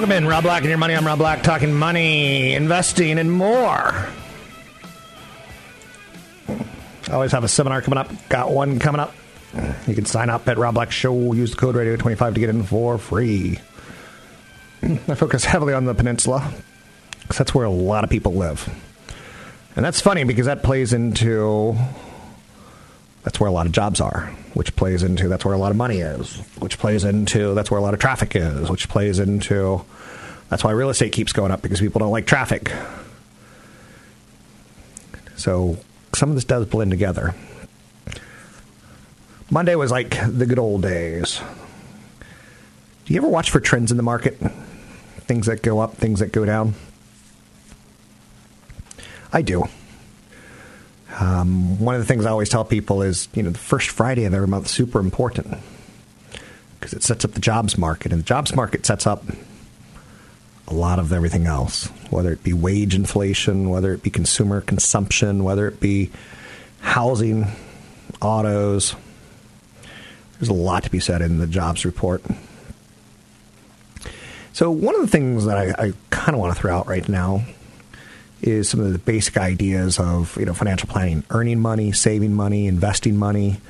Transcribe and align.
Welcome 0.00 0.16
in, 0.16 0.26
Rob 0.26 0.44
Black 0.44 0.62
and 0.62 0.70
your 0.70 0.78
money. 0.78 0.94
I'm 0.94 1.06
Rob 1.06 1.18
Black, 1.18 1.42
talking 1.42 1.74
money, 1.74 2.54
investing, 2.54 3.18
and 3.18 3.30
more. 3.30 3.52
I 3.68 4.06
always 7.12 7.32
have 7.32 7.44
a 7.44 7.48
seminar 7.48 7.82
coming 7.82 7.98
up. 7.98 8.10
Got 8.30 8.50
one 8.50 8.78
coming 8.78 8.98
up. 8.98 9.12
You 9.86 9.94
can 9.94 10.06
sign 10.06 10.30
up 10.30 10.48
at 10.48 10.56
Rob 10.56 10.72
Black 10.72 10.90
Show. 10.90 11.34
Use 11.34 11.50
the 11.50 11.58
code 11.58 11.74
Radio25 11.74 12.32
to 12.32 12.40
get 12.40 12.48
in 12.48 12.62
for 12.62 12.96
free. 12.96 13.58
I 14.82 14.96
focus 15.16 15.44
heavily 15.44 15.74
on 15.74 15.84
the 15.84 15.92
peninsula 15.92 16.50
because 17.20 17.36
that's 17.36 17.54
where 17.54 17.66
a 17.66 17.70
lot 17.70 18.02
of 18.02 18.08
people 18.08 18.32
live. 18.32 18.74
And 19.76 19.84
that's 19.84 20.00
funny 20.00 20.24
because 20.24 20.46
that 20.46 20.62
plays 20.62 20.94
into 20.94 21.76
that's 23.22 23.38
where 23.38 23.48
a 23.48 23.52
lot 23.52 23.66
of 23.66 23.72
jobs 23.72 24.00
are, 24.00 24.34
which 24.54 24.74
plays 24.76 25.02
into 25.02 25.28
that's 25.28 25.44
where 25.44 25.52
a 25.52 25.58
lot 25.58 25.70
of 25.70 25.76
money 25.76 25.98
is, 25.98 26.38
which 26.58 26.78
plays 26.78 27.04
into 27.04 27.52
that's 27.52 27.70
where 27.70 27.78
a 27.78 27.82
lot 27.82 27.92
of 27.92 28.00
traffic 28.00 28.34
is, 28.34 28.70
which 28.70 28.88
plays 28.88 29.18
into 29.18 29.84
that's 30.50 30.64
why 30.64 30.72
real 30.72 30.90
estate 30.90 31.12
keeps 31.12 31.32
going 31.32 31.52
up 31.52 31.62
because 31.62 31.80
people 31.80 32.00
don't 32.00 32.10
like 32.10 32.26
traffic. 32.26 32.72
So 35.36 35.78
some 36.12 36.28
of 36.28 36.34
this 36.34 36.44
does 36.44 36.66
blend 36.66 36.90
together. 36.90 37.34
Monday 39.48 39.74
was 39.76 39.90
like 39.90 40.10
the 40.26 40.44
good 40.44 40.58
old 40.58 40.82
days. 40.82 41.40
Do 43.04 43.14
you 43.14 43.20
ever 43.20 43.28
watch 43.28 43.50
for 43.50 43.60
trends 43.60 43.90
in 43.90 43.96
the 43.96 44.02
market? 44.02 44.36
Things 45.20 45.46
that 45.46 45.62
go 45.62 45.78
up, 45.78 45.94
things 45.96 46.20
that 46.20 46.32
go 46.32 46.44
down? 46.44 46.74
I 49.32 49.42
do. 49.42 49.64
Um, 51.18 51.78
one 51.78 51.94
of 51.94 52.00
the 52.00 52.06
things 52.06 52.26
I 52.26 52.30
always 52.30 52.48
tell 52.48 52.64
people 52.64 53.02
is, 53.02 53.28
you 53.34 53.42
know, 53.42 53.50
the 53.50 53.58
first 53.58 53.90
Friday 53.90 54.24
of 54.24 54.34
every 54.34 54.48
month 54.48 54.66
is 54.66 54.72
super 54.72 54.98
important 55.00 55.58
because 56.78 56.92
it 56.92 57.02
sets 57.02 57.24
up 57.24 57.32
the 57.32 57.40
jobs 57.40 57.76
market, 57.76 58.12
and 58.12 58.20
the 58.20 58.26
jobs 58.26 58.54
market 58.54 58.86
sets 58.86 59.06
up 59.06 59.24
a 60.70 60.74
lot 60.74 60.98
of 61.00 61.12
everything 61.12 61.46
else, 61.46 61.86
whether 62.10 62.32
it 62.32 62.42
be 62.44 62.52
wage 62.52 62.94
inflation, 62.94 63.68
whether 63.68 63.92
it 63.92 64.02
be 64.02 64.10
consumer 64.10 64.60
consumption, 64.60 65.42
whether 65.42 65.66
it 65.66 65.80
be 65.80 66.10
housing, 66.80 67.46
autos. 68.22 68.94
There's 70.38 70.48
a 70.48 70.54
lot 70.54 70.84
to 70.84 70.90
be 70.90 71.00
said 71.00 71.22
in 71.22 71.38
the 71.38 71.46
jobs 71.46 71.84
report. 71.84 72.22
So, 74.52 74.70
one 74.70 74.94
of 74.94 75.00
the 75.00 75.08
things 75.08 75.44
that 75.44 75.56
I, 75.56 75.86
I 75.86 75.92
kind 76.10 76.34
of 76.34 76.40
want 76.40 76.54
to 76.54 76.60
throw 76.60 76.76
out 76.76 76.86
right 76.86 77.06
now 77.08 77.44
is 78.42 78.68
some 78.68 78.80
of 78.80 78.92
the 78.92 78.98
basic 78.98 79.36
ideas 79.36 79.98
of 79.98 80.36
you 80.36 80.46
know 80.46 80.54
financial 80.54 80.88
planning, 80.88 81.24
earning 81.30 81.60
money, 81.60 81.92
saving 81.92 82.32
money, 82.32 82.66
investing 82.66 83.16
money. 83.16 83.60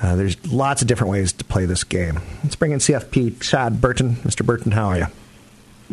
Uh, 0.00 0.16
there's 0.16 0.52
lots 0.52 0.80
of 0.80 0.88
different 0.88 1.10
ways 1.10 1.32
to 1.32 1.44
play 1.44 1.66
this 1.66 1.84
game. 1.84 2.20
Let's 2.42 2.56
bring 2.56 2.72
in 2.72 2.78
CFP 2.78 3.40
Chad 3.40 3.80
Burton. 3.80 4.16
Mr. 4.16 4.46
Burton, 4.46 4.70
how 4.70 4.88
are 4.88 4.98
you? 4.98 5.06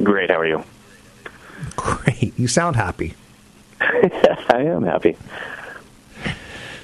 Great. 0.04 0.30
How 0.30 0.40
are 0.40 0.48
you? 0.48 0.64
Great. 1.76 2.38
You 2.38 2.48
sound 2.48 2.76
happy. 2.76 3.14
I 3.80 4.64
am 4.68 4.84
happy. 4.84 5.18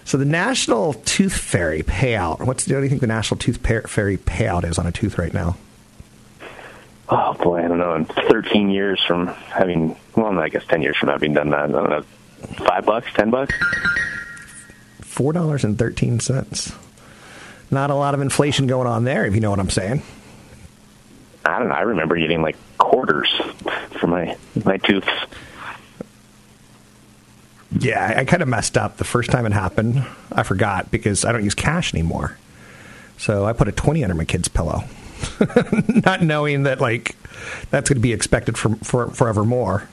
So 0.03 0.17
the 0.17 0.25
National 0.25 0.93
Tooth 0.93 1.35
Fairy 1.35 1.83
payout. 1.83 2.45
What's 2.45 2.67
what 2.67 2.77
do 2.77 2.83
you 2.83 2.89
think 2.89 3.01
the 3.01 3.07
National 3.07 3.37
Tooth 3.37 3.57
Fairy 3.89 4.17
payout 4.17 4.65
is 4.65 4.77
on 4.77 4.85
a 4.85 4.91
tooth 4.91 5.17
right 5.17 5.33
now? 5.33 5.57
Oh 7.09 7.33
boy, 7.33 7.63
I 7.63 7.67
don't 7.67 7.77
know. 7.77 7.93
In 7.95 8.05
13 8.05 8.69
years 8.69 9.01
from 9.05 9.27
having, 9.27 9.95
well, 10.15 10.37
I 10.39 10.49
guess 10.49 10.65
10 10.65 10.81
years 10.81 10.97
from 10.97 11.09
having 11.09 11.33
done 11.33 11.49
that, 11.49 11.63
I 11.63 11.67
don't 11.67 11.89
know, 11.89 12.03
five 12.65 12.85
bucks, 12.85 13.07
ten 13.13 13.29
bucks, 13.29 13.53
four 15.01 15.33
dollars 15.33 15.63
and 15.63 15.77
thirteen 15.77 16.19
cents. 16.19 16.73
Not 17.69 17.89
a 17.89 17.95
lot 17.95 18.13
of 18.13 18.21
inflation 18.21 18.67
going 18.67 18.87
on 18.87 19.03
there, 19.05 19.25
if 19.25 19.33
you 19.33 19.39
know 19.39 19.49
what 19.49 19.59
I'm 19.59 19.69
saying. 19.69 20.01
I 21.45 21.59
don't 21.59 21.69
know. 21.69 21.75
I 21.75 21.81
remember 21.81 22.17
getting 22.17 22.41
like 22.41 22.57
quarters 22.81 23.29
for 23.99 24.07
my 24.07 24.35
my 24.65 24.77
tooths. 24.77 25.07
Yeah, 27.79 28.15
I, 28.17 28.25
kind 28.25 28.43
of 28.43 28.49
messed 28.49 28.77
up 28.77 28.97
the 28.97 29.05
first 29.05 29.31
time 29.31 29.45
it 29.45 29.53
happened. 29.53 30.03
I 30.31 30.43
forgot 30.43 30.91
because 30.91 31.23
I 31.23 31.31
don't 31.31 31.43
use 31.43 31.55
cash 31.55 31.93
anymore. 31.93 32.37
So 33.17 33.45
I 33.45 33.53
put 33.53 33.69
a 33.69 33.71
twenty 33.71 34.03
under 34.03 34.15
my 34.15 34.25
kid's 34.25 34.49
pillow. 34.49 34.83
not 35.87 36.21
knowing 36.21 36.63
that 36.63 36.81
like 36.81 37.15
that's 37.69 37.89
going 37.89 37.95
to 37.97 38.01
be 38.01 38.11
expected 38.11 38.57
for, 38.57 38.75
for 38.77 39.09
forevermore. 39.11 39.87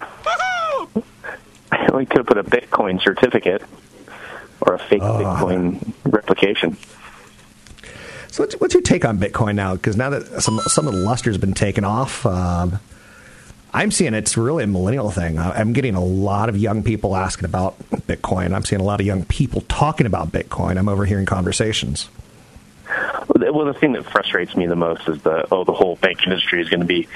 We 1.94 2.06
could 2.06 2.18
have 2.18 2.26
put 2.26 2.38
a 2.38 2.44
Bitcoin 2.44 3.02
certificate 3.02 3.62
or 4.60 4.74
a 4.74 4.78
fake 4.78 5.02
Oh. 5.02 5.18
Bitcoin 5.22 5.92
replication. 6.04 6.76
So 8.32 8.42
what's, 8.42 8.54
what's 8.54 8.74
your 8.74 8.82
take 8.82 9.04
on 9.04 9.18
Bitcoin 9.18 9.54
now? 9.56 9.74
Because 9.74 9.94
now 9.98 10.08
that 10.08 10.42
some 10.42 10.58
some 10.60 10.88
of 10.88 10.94
the 10.94 11.00
luster's 11.00 11.36
been 11.36 11.52
taken 11.52 11.84
off, 11.84 12.24
um, 12.24 12.78
I'm 13.74 13.90
seeing 13.90 14.14
it's 14.14 14.38
really 14.38 14.64
a 14.64 14.66
millennial 14.66 15.10
thing. 15.10 15.38
I'm 15.38 15.74
getting 15.74 15.94
a 15.94 16.02
lot 16.02 16.48
of 16.48 16.56
young 16.56 16.82
people 16.82 17.14
asking 17.14 17.44
about 17.44 17.78
Bitcoin. 17.90 18.54
I'm 18.54 18.64
seeing 18.64 18.80
a 18.80 18.84
lot 18.84 19.00
of 19.00 19.06
young 19.06 19.26
people 19.26 19.60
talking 19.68 20.06
about 20.06 20.32
Bitcoin. 20.32 20.78
I'm 20.78 20.88
overhearing 20.88 21.26
conversations. 21.26 22.08
Well, 23.28 23.66
the 23.66 23.78
thing 23.78 23.92
that 23.92 24.06
frustrates 24.06 24.56
me 24.56 24.66
the 24.66 24.76
most 24.76 25.06
is 25.10 25.20
the 25.20 25.46
oh, 25.52 25.64
the 25.64 25.74
whole 25.74 25.96
banking 25.96 26.32
industry 26.32 26.62
is 26.62 26.70
going 26.70 26.80
to 26.80 26.86
be, 26.86 27.08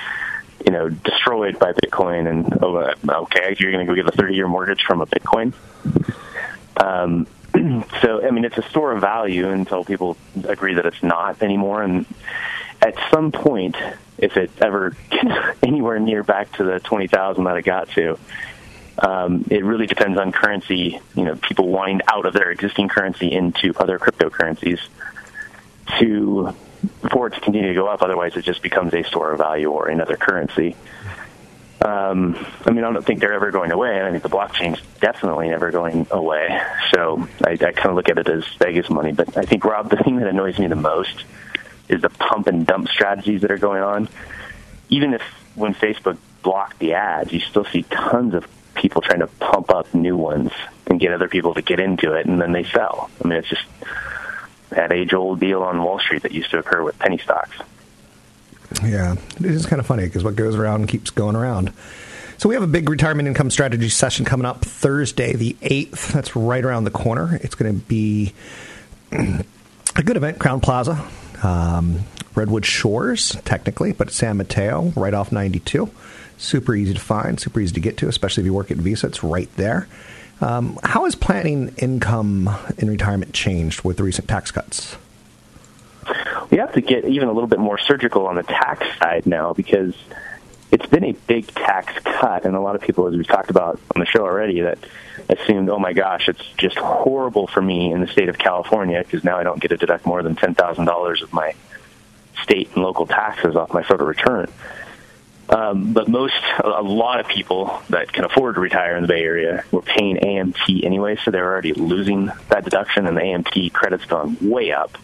you 0.66 0.72
know, 0.72 0.90
destroyed 0.90 1.58
by 1.58 1.72
Bitcoin, 1.72 2.28
and 2.28 2.58
oh, 2.62 2.76
uh, 2.76 2.94
okay, 3.22 3.56
you're 3.58 3.72
going 3.72 3.86
to 3.86 3.90
go 3.90 3.96
get 3.96 4.06
a 4.06 4.14
30 4.14 4.34
year 4.34 4.48
mortgage 4.48 4.82
from 4.82 5.00
a 5.00 5.06
Bitcoin. 5.06 5.54
Um, 6.76 7.26
so, 8.02 8.26
I 8.26 8.30
mean, 8.30 8.44
it's 8.44 8.58
a 8.58 8.68
store 8.68 8.92
of 8.92 9.00
value 9.00 9.48
until 9.48 9.84
people 9.84 10.16
agree 10.46 10.74
that 10.74 10.86
it's 10.86 11.02
not 11.02 11.42
anymore, 11.42 11.82
and 11.82 12.06
at 12.82 12.94
some 13.10 13.32
point, 13.32 13.76
if 14.18 14.36
it 14.36 14.50
ever 14.60 14.90
gets 15.10 15.58
anywhere 15.62 15.98
near 15.98 16.22
back 16.22 16.52
to 16.56 16.64
the 16.64 16.80
20,000 16.80 17.44
that 17.44 17.56
it 17.56 17.62
got 17.62 17.88
to. 17.90 18.18
Um, 18.98 19.44
it 19.50 19.62
really 19.62 19.86
depends 19.86 20.18
on 20.18 20.32
currency. 20.32 21.00
You 21.14 21.24
know, 21.24 21.36
people 21.36 21.68
wind 21.68 22.02
out 22.08 22.24
of 22.24 22.32
their 22.32 22.50
existing 22.50 22.88
currency 22.88 23.30
into 23.30 23.74
other 23.76 23.98
cryptocurrencies 23.98 24.80
to 25.98 26.54
for 27.10 27.26
it 27.26 27.34
to 27.34 27.40
continue 27.40 27.68
to 27.68 27.74
go 27.74 27.88
up. 27.88 28.02
Otherwise, 28.02 28.36
it 28.36 28.42
just 28.42 28.62
becomes 28.62 28.94
a 28.94 29.02
store 29.02 29.32
of 29.32 29.38
value 29.38 29.70
or 29.70 29.88
another 29.88 30.16
currency. 30.16 30.76
Um, 31.82 32.34
I 32.64 32.70
mean, 32.70 32.84
I 32.84 32.92
don't 32.92 33.04
think 33.04 33.20
they're 33.20 33.34
ever 33.34 33.50
going 33.50 33.70
away. 33.70 34.02
I 34.02 34.10
think 34.10 34.22
the 34.22 34.30
blockchain's 34.30 34.80
definitely 35.00 35.48
never 35.48 35.70
going 35.70 36.06
away. 36.10 36.60
So 36.92 37.28
I, 37.44 37.52
I 37.52 37.56
kind 37.56 37.90
of 37.90 37.94
look 37.96 38.08
at 38.08 38.18
it 38.18 38.28
as 38.28 38.44
Vegas 38.58 38.88
money. 38.88 39.12
But 39.12 39.36
I 39.36 39.42
think, 39.42 39.64
Rob, 39.64 39.90
the 39.90 39.96
thing 39.96 40.16
that 40.16 40.26
annoys 40.26 40.58
me 40.58 40.66
the 40.68 40.74
most 40.74 41.24
is 41.88 42.02
the 42.02 42.08
pump 42.08 42.46
and 42.46 42.66
dump 42.66 42.88
strategies 42.88 43.42
that 43.42 43.50
are 43.50 43.58
going 43.58 43.82
on. 43.82 44.08
Even 44.88 45.14
if 45.14 45.22
when 45.54 45.74
Facebook 45.74 46.16
blocked 46.42 46.78
the 46.78 46.94
ads, 46.94 47.32
you 47.32 47.40
still 47.40 47.64
see 47.64 47.82
tons 47.82 48.34
of 48.34 48.46
people 48.74 49.02
trying 49.02 49.20
to 49.20 49.26
pump 49.26 49.70
up 49.70 49.92
new 49.94 50.16
ones 50.16 50.52
and 50.86 51.00
get 51.00 51.12
other 51.12 51.28
people 51.28 51.54
to 51.54 51.62
get 51.62 51.80
into 51.80 52.12
it, 52.12 52.26
and 52.26 52.40
then 52.40 52.52
they 52.52 52.64
sell. 52.64 53.10
I 53.22 53.28
mean, 53.28 53.38
it's 53.38 53.48
just 53.48 53.64
that 54.70 54.92
age-old 54.92 55.40
deal 55.40 55.62
on 55.62 55.82
Wall 55.82 55.98
Street 55.98 56.22
that 56.22 56.32
used 56.32 56.50
to 56.50 56.58
occur 56.58 56.82
with 56.82 56.98
penny 56.98 57.18
stocks. 57.18 57.56
Yeah, 58.82 59.16
it 59.38 59.44
is 59.44 59.66
kind 59.66 59.80
of 59.80 59.86
funny 59.86 60.04
because 60.04 60.24
what 60.24 60.36
goes 60.36 60.56
around 60.56 60.88
keeps 60.88 61.10
going 61.10 61.36
around. 61.36 61.72
So 62.38 62.48
we 62.48 62.54
have 62.54 62.62
a 62.62 62.68
big 62.68 62.90
retirement 62.90 63.28
income 63.28 63.50
strategy 63.50 63.88
session 63.88 64.24
coming 64.26 64.44
up 64.44 64.62
Thursday, 64.62 65.34
the 65.34 65.56
eighth. 65.62 66.12
That's 66.12 66.36
right 66.36 66.64
around 66.64 66.84
the 66.84 66.90
corner. 66.90 67.38
It's 67.42 67.54
going 67.54 67.80
to 67.80 67.86
be 67.86 68.34
a 69.12 70.02
good 70.04 70.16
event, 70.18 70.38
Crowne 70.38 70.62
Plaza, 70.62 71.02
um, 71.42 72.00
Redwood 72.34 72.66
Shores, 72.66 73.36
technically, 73.44 73.92
but 73.92 74.10
San 74.10 74.36
Mateo, 74.36 74.92
right 74.96 75.14
off 75.14 75.32
92. 75.32 75.90
Super 76.36 76.74
easy 76.74 76.92
to 76.92 77.00
find, 77.00 77.40
super 77.40 77.60
easy 77.60 77.72
to 77.72 77.80
get 77.80 77.96
to, 77.98 78.08
especially 78.08 78.42
if 78.42 78.46
you 78.46 78.52
work 78.52 78.70
at 78.70 78.76
Visa. 78.76 79.06
It's 79.06 79.22
right 79.22 79.48
there. 79.56 79.88
Um, 80.42 80.78
how 80.82 81.04
has 81.04 81.14
planning 81.14 81.74
income 81.78 82.50
in 82.76 82.90
retirement 82.90 83.32
changed 83.32 83.82
with 83.82 83.96
the 83.96 84.02
recent 84.02 84.28
tax 84.28 84.50
cuts? 84.50 84.98
We 86.50 86.58
have 86.58 86.72
to 86.74 86.80
get 86.80 87.04
even 87.04 87.28
a 87.28 87.32
little 87.32 87.48
bit 87.48 87.58
more 87.58 87.78
surgical 87.78 88.26
on 88.26 88.36
the 88.36 88.42
tax 88.42 88.86
side 88.98 89.26
now 89.26 89.52
because 89.52 89.94
it's 90.70 90.86
been 90.86 91.04
a 91.04 91.12
big 91.12 91.46
tax 91.48 91.92
cut, 92.04 92.44
and 92.44 92.56
a 92.56 92.60
lot 92.60 92.74
of 92.74 92.82
people, 92.82 93.06
as 93.06 93.16
we've 93.16 93.26
talked 93.26 93.50
about 93.50 93.80
on 93.94 94.00
the 94.00 94.06
show 94.06 94.20
already, 94.20 94.62
that 94.62 94.78
assumed, 95.28 95.70
oh 95.70 95.78
my 95.78 95.92
gosh, 95.92 96.28
it's 96.28 96.44
just 96.56 96.76
horrible 96.76 97.46
for 97.46 97.62
me 97.62 97.92
in 97.92 98.00
the 98.00 98.08
state 98.08 98.28
of 98.28 98.38
California 98.38 99.02
because 99.02 99.24
now 99.24 99.38
I 99.38 99.42
don't 99.42 99.60
get 99.60 99.68
to 99.68 99.76
deduct 99.76 100.06
more 100.06 100.22
than 100.22 100.34
ten 100.36 100.54
thousand 100.54 100.84
dollars 100.86 101.22
of 101.22 101.32
my 101.32 101.54
state 102.42 102.68
and 102.74 102.82
local 102.82 103.06
taxes 103.06 103.56
off 103.56 103.72
my 103.72 103.82
federal 103.82 104.08
return. 104.08 104.50
Um, 105.48 105.92
but 105.92 106.08
most, 106.08 106.34
a 106.62 106.82
lot 106.82 107.20
of 107.20 107.28
people 107.28 107.80
that 107.90 108.12
can 108.12 108.24
afford 108.24 108.56
to 108.56 108.60
retire 108.60 108.96
in 108.96 109.02
the 109.02 109.08
Bay 109.08 109.22
Area 109.22 109.64
were 109.70 109.82
paying 109.82 110.16
AMT 110.16 110.84
anyway, 110.84 111.16
so 111.24 111.30
they're 111.30 111.44
already 111.44 111.72
losing 111.72 112.26
that 112.48 112.64
deduction, 112.64 113.06
and 113.06 113.16
the 113.16 113.20
AMT 113.20 113.72
credit's 113.72 114.04
gone 114.06 114.36
way 114.40 114.72
up. 114.72 114.98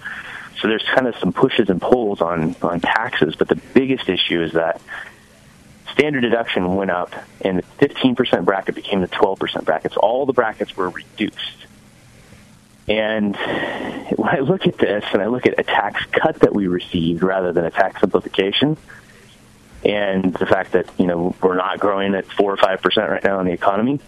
So 0.62 0.68
there's 0.68 0.84
kind 0.94 1.08
of 1.08 1.16
some 1.16 1.32
pushes 1.32 1.68
and 1.70 1.82
pulls 1.82 2.20
on 2.20 2.54
on 2.62 2.80
taxes, 2.80 3.34
but 3.34 3.48
the 3.48 3.56
biggest 3.56 4.08
issue 4.08 4.40
is 4.40 4.52
that 4.52 4.80
standard 5.92 6.20
deduction 6.20 6.76
went 6.76 6.92
up, 6.92 7.12
and 7.40 7.58
the 7.58 7.88
15% 7.88 8.44
bracket 8.44 8.76
became 8.76 9.00
the 9.00 9.08
12% 9.08 9.64
brackets. 9.64 9.96
All 9.96 10.24
the 10.24 10.32
brackets 10.32 10.76
were 10.76 10.88
reduced. 10.88 11.66
And 12.88 13.36
when 13.36 14.28
I 14.28 14.38
look 14.38 14.68
at 14.68 14.78
this, 14.78 15.04
and 15.12 15.20
I 15.20 15.26
look 15.26 15.46
at 15.46 15.58
a 15.58 15.64
tax 15.64 16.04
cut 16.06 16.40
that 16.40 16.54
we 16.54 16.68
received 16.68 17.24
rather 17.24 17.52
than 17.52 17.64
a 17.64 17.70
tax 17.72 18.00
simplification, 18.00 18.76
and 19.84 20.32
the 20.32 20.46
fact 20.46 20.72
that 20.72 20.88
you 20.96 21.06
know 21.06 21.34
we're 21.42 21.56
not 21.56 21.80
growing 21.80 22.14
at 22.14 22.26
four 22.26 22.52
or 22.52 22.56
five 22.56 22.82
percent 22.82 23.10
right 23.10 23.24
now 23.24 23.40
in 23.40 23.46
the 23.46 23.52
economy, 23.52 23.98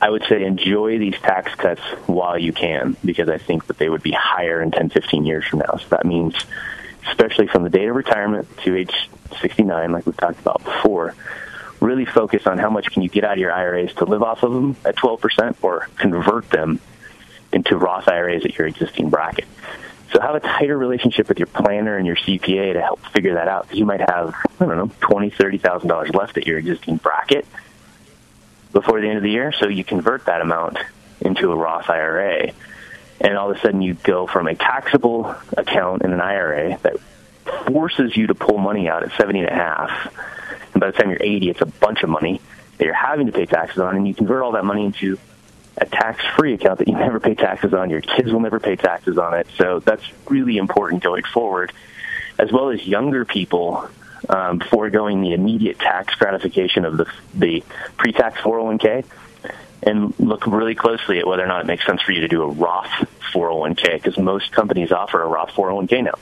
I 0.00 0.08
would 0.08 0.24
say 0.28 0.44
enjoy 0.44 0.98
these 0.98 1.18
tax 1.20 1.54
cuts 1.54 1.82
while 2.06 2.38
you 2.38 2.52
can 2.52 2.96
because 3.04 3.28
I 3.28 3.38
think 3.38 3.66
that 3.66 3.76
they 3.78 3.88
would 3.88 4.02
be 4.02 4.12
higher 4.12 4.62
in 4.62 4.70
10, 4.70 4.90
15 4.90 5.26
years 5.26 5.44
from 5.44 5.58
now. 5.58 5.76
So 5.76 5.88
that 5.90 6.06
means, 6.06 6.34
especially 7.06 7.48
from 7.48 7.64
the 7.64 7.70
date 7.70 7.88
of 7.88 7.96
retirement 7.96 8.48
to 8.64 8.76
age 8.76 9.10
69, 9.40 9.92
like 9.92 10.06
we've 10.06 10.16
talked 10.16 10.40
about 10.40 10.64
before, 10.64 11.14
really 11.80 12.06
focus 12.06 12.46
on 12.46 12.58
how 12.58 12.70
much 12.70 12.90
can 12.90 13.02
you 13.02 13.10
get 13.10 13.24
out 13.24 13.34
of 13.34 13.38
your 13.38 13.52
IRAs 13.52 13.92
to 13.94 14.04
live 14.06 14.22
off 14.22 14.42
of 14.42 14.52
them 14.52 14.76
at 14.84 14.96
12% 14.96 15.56
or 15.62 15.88
convert 15.96 16.48
them 16.50 16.80
into 17.52 17.76
Roth 17.76 18.08
IRAs 18.08 18.44
at 18.44 18.56
your 18.56 18.66
existing 18.66 19.10
bracket. 19.10 19.46
So 20.12 20.20
have 20.20 20.34
a 20.34 20.40
tighter 20.40 20.76
relationship 20.76 21.28
with 21.28 21.38
your 21.38 21.46
planner 21.46 21.96
and 21.96 22.06
your 22.06 22.16
CPA 22.16 22.72
to 22.72 22.80
help 22.80 23.00
figure 23.06 23.34
that 23.34 23.48
out. 23.48 23.72
You 23.72 23.84
might 23.84 24.00
have, 24.00 24.34
I 24.58 24.66
don't 24.66 24.76
know, 24.76 24.90
twenty, 25.00 25.30
thirty 25.30 25.58
thousand 25.58 25.88
dollars 25.88 26.10
left 26.10 26.36
at 26.36 26.46
your 26.46 26.58
existing 26.58 26.96
bracket 26.96 27.46
before 28.72 29.00
the 29.00 29.08
end 29.08 29.16
of 29.16 29.22
the 29.22 29.30
year. 29.30 29.52
So 29.52 29.68
you 29.68 29.84
convert 29.84 30.26
that 30.26 30.40
amount 30.40 30.78
into 31.20 31.52
a 31.52 31.56
Roth 31.56 31.90
IRA, 31.90 32.52
and 33.20 33.36
all 33.36 33.50
of 33.50 33.56
a 33.56 33.60
sudden 33.60 33.82
you 33.82 33.94
go 33.94 34.26
from 34.26 34.46
a 34.46 34.54
taxable 34.54 35.34
account 35.56 36.02
in 36.02 36.12
an 36.12 36.20
IRA 36.20 36.78
that 36.82 36.96
forces 37.66 38.16
you 38.16 38.28
to 38.28 38.34
pull 38.34 38.58
money 38.58 38.88
out 38.88 39.02
at 39.02 39.12
seventy 39.16 39.40
and 39.40 39.48
a 39.48 39.54
half, 39.54 40.14
and 40.72 40.80
by 40.80 40.90
the 40.90 40.96
time 40.96 41.10
you're 41.10 41.22
eighty, 41.22 41.50
it's 41.50 41.60
a 41.60 41.66
bunch 41.66 42.02
of 42.02 42.08
money 42.08 42.40
that 42.78 42.84
you're 42.84 42.94
having 42.94 43.26
to 43.26 43.32
pay 43.32 43.46
taxes 43.46 43.78
on, 43.78 43.96
and 43.96 44.08
you 44.08 44.14
convert 44.14 44.42
all 44.42 44.52
that 44.52 44.64
money 44.64 44.84
into 44.84 45.18
a 45.76 45.86
tax-free 45.86 46.54
account 46.54 46.78
that 46.78 46.88
you 46.88 46.94
never 46.94 47.20
pay 47.20 47.34
taxes 47.34 47.72
on. 47.74 47.90
Your 47.90 48.00
kids 48.00 48.32
will 48.32 48.40
never 48.40 48.60
pay 48.60 48.76
taxes 48.76 49.18
on 49.18 49.34
it. 49.34 49.46
So 49.56 49.80
that's 49.80 50.04
really 50.28 50.58
important 50.58 51.02
going 51.02 51.24
forward, 51.24 51.72
as 52.38 52.52
well 52.52 52.70
as 52.70 52.86
younger 52.86 53.24
people 53.24 53.88
um, 54.30 54.60
foregoing 54.60 55.20
the 55.20 55.32
immediate 55.32 55.78
tax 55.78 56.14
gratification 56.14 56.84
of 56.84 56.96
the, 56.96 57.06
the 57.34 57.64
pre-tax 57.96 58.40
401k 58.40 59.04
and 59.82 60.14
look 60.18 60.46
really 60.46 60.74
closely 60.74 61.18
at 61.18 61.26
whether 61.26 61.42
or 61.42 61.48
not 61.48 61.62
it 61.62 61.66
makes 61.66 61.84
sense 61.84 62.00
for 62.02 62.12
you 62.12 62.20
to 62.20 62.28
do 62.28 62.42
a 62.42 62.48
Roth 62.48 63.08
401k 63.32 63.94
because 63.94 64.18
most 64.18 64.52
companies 64.52 64.92
offer 64.92 65.20
a 65.22 65.26
Roth 65.26 65.50
401k 65.50 66.04
now. 66.04 66.14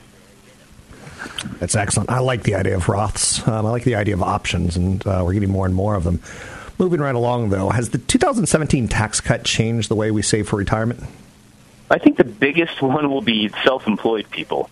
That's 1.59 1.75
excellent. 1.75 2.09
I 2.09 2.19
like 2.19 2.43
the 2.43 2.55
idea 2.55 2.75
of 2.75 2.85
Roths. 2.85 3.45
Um, 3.47 3.65
I 3.65 3.69
like 3.69 3.83
the 3.83 3.95
idea 3.95 4.13
of 4.13 4.23
options, 4.23 4.77
and 4.77 5.05
uh, 5.05 5.21
we're 5.25 5.33
getting 5.33 5.49
more 5.49 5.65
and 5.65 5.75
more 5.75 5.95
of 5.95 6.03
them. 6.03 6.21
Moving 6.77 7.01
right 7.01 7.15
along, 7.15 7.49
though, 7.49 7.69
has 7.69 7.89
the 7.89 7.97
2017 7.97 8.87
tax 8.87 9.19
cut 9.19 9.43
changed 9.43 9.89
the 9.89 9.95
way 9.95 10.11
we 10.11 10.21
save 10.21 10.47
for 10.47 10.55
retirement? 10.55 11.03
I 11.91 11.97
think 11.97 12.15
the 12.15 12.23
biggest 12.23 12.81
one 12.81 13.11
will 13.11 13.21
be 13.21 13.49
self-employed 13.63 14.29
people. 14.31 14.69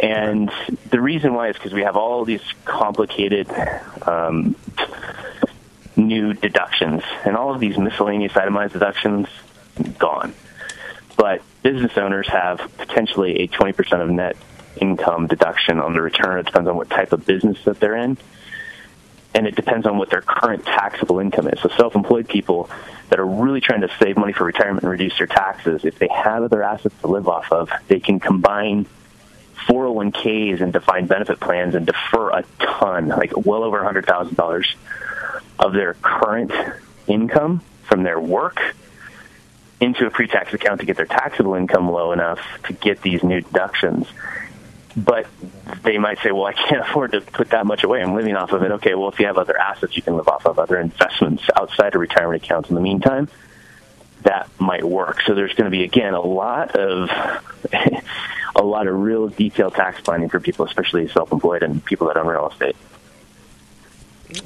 And 0.00 0.50
the 0.90 1.00
reason 1.00 1.34
why 1.34 1.48
is 1.48 1.56
because 1.56 1.72
we 1.72 1.82
have 1.82 1.96
all 1.96 2.24
these 2.24 2.42
complicated 2.64 3.48
um, 4.02 4.56
new 5.96 6.34
deductions, 6.34 7.02
and 7.24 7.36
all 7.36 7.54
of 7.54 7.60
these 7.60 7.78
miscellaneous 7.78 8.36
itemized 8.36 8.72
deductions 8.72 9.28
gone. 9.98 10.34
But 11.16 11.42
business 11.62 11.96
owners 11.96 12.28
have 12.28 12.58
potentially 12.76 13.40
a 13.42 13.48
20% 13.48 14.02
of 14.02 14.10
net 14.10 14.36
income 14.76 15.28
deduction 15.28 15.78
on 15.78 15.92
the 15.92 16.02
return. 16.02 16.40
It 16.40 16.46
depends 16.46 16.68
on 16.68 16.76
what 16.76 16.90
type 16.90 17.12
of 17.12 17.24
business 17.24 17.62
that 17.64 17.78
they're 17.78 17.96
in 17.96 18.18
and 19.34 19.46
it 19.48 19.56
depends 19.56 19.86
on 19.86 19.98
what 19.98 20.10
their 20.10 20.22
current 20.22 20.64
taxable 20.64 21.18
income 21.18 21.48
is. 21.48 21.60
So 21.60 21.68
self-employed 21.68 22.28
people 22.28 22.70
that 23.10 23.18
are 23.18 23.26
really 23.26 23.60
trying 23.60 23.80
to 23.80 23.90
save 23.98 24.16
money 24.16 24.32
for 24.32 24.44
retirement 24.44 24.84
and 24.84 24.90
reduce 24.90 25.18
their 25.18 25.26
taxes, 25.26 25.84
if 25.84 25.98
they 25.98 26.08
have 26.08 26.44
other 26.44 26.62
assets 26.62 26.94
to 27.00 27.08
live 27.08 27.28
off 27.28 27.50
of, 27.50 27.70
they 27.88 27.98
can 27.98 28.20
combine 28.20 28.86
401ks 29.66 30.60
and 30.60 30.72
defined 30.72 31.08
benefit 31.08 31.40
plans 31.40 31.74
and 31.74 31.86
defer 31.86 32.30
a 32.30 32.44
ton, 32.58 33.08
like 33.08 33.32
well 33.36 33.62
over 33.62 33.80
$100,000 33.80 34.74
of 35.58 35.72
their 35.72 35.94
current 35.94 36.52
income 37.06 37.62
from 37.84 38.02
their 38.02 38.20
work 38.20 38.60
into 39.80 40.06
a 40.06 40.10
pre-tax 40.10 40.54
account 40.54 40.80
to 40.80 40.86
get 40.86 40.96
their 40.96 41.06
taxable 41.06 41.54
income 41.54 41.90
low 41.90 42.12
enough 42.12 42.40
to 42.64 42.72
get 42.72 43.02
these 43.02 43.22
new 43.22 43.40
deductions 43.40 44.06
but 44.96 45.26
they 45.82 45.98
might 45.98 46.18
say, 46.20 46.30
well, 46.30 46.46
I 46.46 46.52
can't 46.52 46.80
afford 46.88 47.12
to 47.12 47.20
put 47.20 47.50
that 47.50 47.66
much 47.66 47.84
away. 47.84 48.02
I'm 48.02 48.14
living 48.14 48.36
off 48.36 48.52
of 48.52 48.62
it. 48.62 48.70
Okay, 48.72 48.94
well, 48.94 49.08
if 49.08 49.18
you 49.18 49.26
have 49.26 49.38
other 49.38 49.58
assets 49.58 49.96
you 49.96 50.02
can 50.02 50.16
live 50.16 50.28
off 50.28 50.46
of, 50.46 50.58
other 50.58 50.78
investments 50.78 51.42
outside 51.56 51.94
of 51.94 52.00
retirement 52.00 52.42
accounts 52.42 52.68
in 52.68 52.74
the 52.74 52.80
meantime, 52.80 53.28
that 54.24 54.48
might 54.58 54.84
work. 54.84 55.22
So 55.22 55.34
there's 55.34 55.54
going 55.54 55.66
to 55.66 55.70
be, 55.70 55.84
again, 55.84 56.14
a 56.14 56.20
lot 56.20 56.76
of 56.76 57.10
a 58.56 58.62
lot 58.62 58.86
of 58.86 58.98
real 58.98 59.28
detailed 59.28 59.74
tax 59.74 60.00
planning 60.00 60.28
for 60.28 60.40
people, 60.40 60.64
especially 60.64 61.08
self-employed 61.08 61.62
and 61.62 61.84
people 61.84 62.08
that 62.08 62.16
own 62.16 62.26
real 62.26 62.48
estate. 62.48 62.76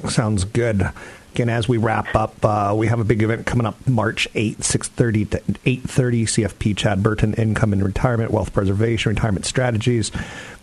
Sounds 0.09 0.43
good. 0.43 0.89
Again, 1.33 1.49
as 1.49 1.69
we 1.69 1.77
wrap 1.77 2.15
up, 2.15 2.43
uh, 2.43 2.73
we 2.75 2.87
have 2.87 2.99
a 2.99 3.03
big 3.03 3.21
event 3.21 3.45
coming 3.45 3.65
up 3.65 3.87
March 3.87 4.27
8th, 4.33 4.57
6.30 4.57 5.29
to 5.29 5.37
8.30, 5.37 6.23
CFP 6.23 6.75
Chad 6.75 7.03
Burton, 7.03 7.33
Income 7.35 7.73
and 7.73 7.83
Retirement, 7.83 8.31
Wealth 8.31 8.51
Preservation, 8.51 9.11
Retirement 9.11 9.45
Strategies, 9.45 10.11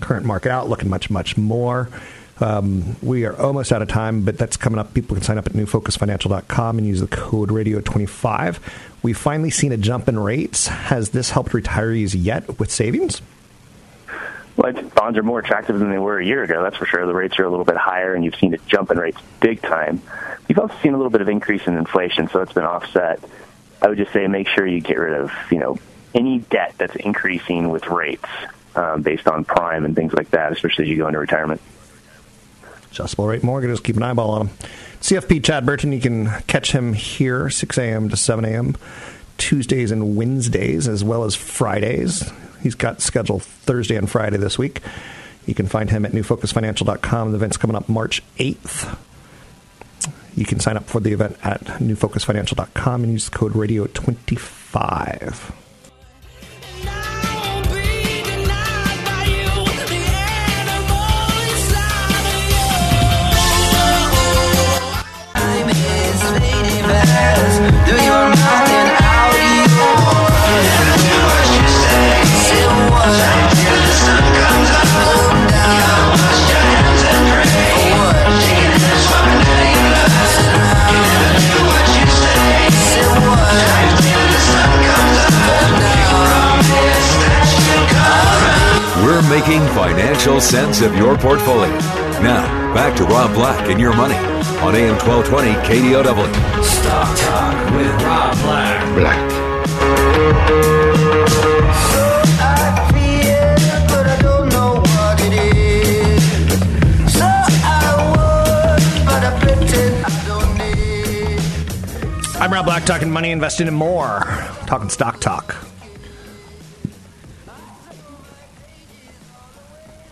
Current 0.00 0.26
Market 0.26 0.50
Outlook, 0.50 0.82
and 0.82 0.90
much, 0.90 1.08
much 1.08 1.36
more. 1.36 1.88
Um, 2.40 2.96
we 3.02 3.24
are 3.24 3.34
almost 3.40 3.72
out 3.72 3.82
of 3.82 3.88
time, 3.88 4.22
but 4.24 4.36
that's 4.36 4.56
coming 4.56 4.78
up. 4.78 4.92
People 4.92 5.16
can 5.16 5.24
sign 5.24 5.38
up 5.38 5.46
at 5.46 5.52
newfocusfinancial.com 5.52 6.78
and 6.78 6.86
use 6.86 7.00
the 7.00 7.06
code 7.06 7.48
radio25. 7.48 8.58
We've 9.02 9.16
finally 9.16 9.50
seen 9.50 9.72
a 9.72 9.76
jump 9.76 10.08
in 10.08 10.18
rates. 10.18 10.66
Has 10.66 11.10
this 11.10 11.30
helped 11.30 11.52
retirees 11.52 12.14
yet 12.16 12.58
with 12.58 12.70
savings? 12.70 13.22
Well, 14.56 14.72
bonds 14.94 15.18
are 15.18 15.22
more 15.22 15.38
attractive 15.38 15.78
than 15.78 15.90
they 15.90 15.98
were 15.98 16.18
a 16.18 16.24
year 16.24 16.42
ago. 16.42 16.62
That's 16.62 16.76
for 16.76 16.86
sure. 16.86 17.06
The 17.06 17.14
rates 17.14 17.38
are 17.38 17.44
a 17.44 17.50
little 17.50 17.64
bit 17.64 17.76
higher, 17.76 18.14
and 18.14 18.24
you've 18.24 18.36
seen 18.36 18.54
a 18.54 18.58
jump 18.58 18.90
in 18.90 18.98
rates 18.98 19.18
big 19.40 19.60
time. 19.60 20.00
You've 20.48 20.58
also 20.58 20.74
seen 20.82 20.94
a 20.94 20.96
little 20.96 21.10
bit 21.10 21.20
of 21.20 21.28
increase 21.28 21.66
in 21.66 21.76
inflation, 21.76 22.28
so 22.28 22.40
it's 22.40 22.52
been 22.52 22.64
offset. 22.64 23.20
I 23.82 23.88
would 23.88 23.98
just 23.98 24.12
say 24.12 24.26
make 24.26 24.48
sure 24.48 24.66
you 24.66 24.80
get 24.80 24.98
rid 24.98 25.20
of, 25.20 25.30
you 25.50 25.58
know, 25.58 25.78
any 26.14 26.38
debt 26.38 26.74
that's 26.78 26.96
increasing 26.96 27.68
with 27.68 27.86
rates 27.88 28.24
um, 28.74 29.02
based 29.02 29.28
on 29.28 29.44
prime 29.44 29.84
and 29.84 29.94
things 29.94 30.14
like 30.14 30.30
that, 30.30 30.52
especially 30.52 30.84
as 30.84 30.90
you 30.90 30.96
go 30.96 31.06
into 31.06 31.18
retirement. 31.18 31.60
Adjustable 32.96 33.26
rate 33.26 33.42
mortgages. 33.42 33.80
Keep 33.80 33.98
an 33.98 34.04
eyeball 34.04 34.30
on 34.30 34.46
them. 34.46 34.56
CFP 35.02 35.44
Chad 35.44 35.66
Burton, 35.66 35.92
you 35.92 36.00
can 36.00 36.30
catch 36.46 36.72
him 36.72 36.94
here 36.94 37.50
6 37.50 37.76
a.m. 37.76 38.08
to 38.08 38.16
7 38.16 38.42
a.m. 38.46 38.74
Tuesdays 39.36 39.90
and 39.90 40.16
Wednesdays, 40.16 40.88
as 40.88 41.04
well 41.04 41.24
as 41.24 41.34
Fridays. 41.34 42.32
He's 42.62 42.74
got 42.74 43.02
scheduled 43.02 43.42
Thursday 43.42 43.96
and 43.96 44.10
Friday 44.10 44.38
this 44.38 44.56
week. 44.56 44.80
You 45.44 45.54
can 45.54 45.66
find 45.66 45.90
him 45.90 46.06
at 46.06 46.12
newfocusfinancial.com. 46.12 47.32
The 47.32 47.36
event's 47.36 47.58
coming 47.58 47.76
up 47.76 47.86
March 47.86 48.22
8th. 48.38 48.96
You 50.34 50.46
can 50.46 50.58
sign 50.58 50.78
up 50.78 50.86
for 50.86 51.00
the 51.00 51.12
event 51.12 51.36
at 51.42 51.64
newfocusfinancial.com 51.64 53.04
and 53.04 53.12
use 53.12 53.28
the 53.28 53.36
code 53.36 53.52
radio25. 53.52 55.52
Making 89.46 89.60
financial 89.74 90.40
sense 90.40 90.80
of 90.80 90.96
your 90.96 91.16
portfolio. 91.18 91.70
Now, 92.22 92.74
back 92.74 92.96
to 92.96 93.04
Rob 93.04 93.34
Black 93.34 93.68
and 93.68 93.78
your 93.78 93.94
money 93.94 94.35
on 94.62 94.74
AM 94.74 94.96
1220 94.98 95.52
KDOW. 95.68 96.64
Stock 96.64 97.18
Talk 97.18 97.70
with 97.74 98.02
Rob 98.02 98.34
Black. 98.42 98.94
Black. 98.94 99.32
I 102.38 102.42
feel, 102.92 103.54
but 103.88 104.06
I 104.06 104.16
don't 104.22 104.48
know 104.48 104.80
what 104.80 105.20
it 105.20 105.32
is. 105.32 106.22
So 107.12 107.26
I'm 109.08 109.34
thinking 109.40 109.94
I 110.04 110.06
don't 110.26 110.50
need. 110.58 112.40
I'm 112.40 112.52
Rob 112.52 112.64
Black, 112.64 112.84
talking 112.84 113.10
money, 113.10 113.30
investing, 113.30 113.68
and 113.68 113.76
more. 113.76 114.20
Talking 114.66 114.88
stock 114.88 115.20
talk. 115.20 115.54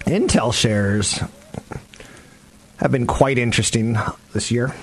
Intel 0.07 0.53
shares 0.53 1.19
have 2.85 2.93
been 2.93 3.07
quite 3.07 3.39
interesting 3.39 3.97
this 4.35 4.51
year. 4.51 4.75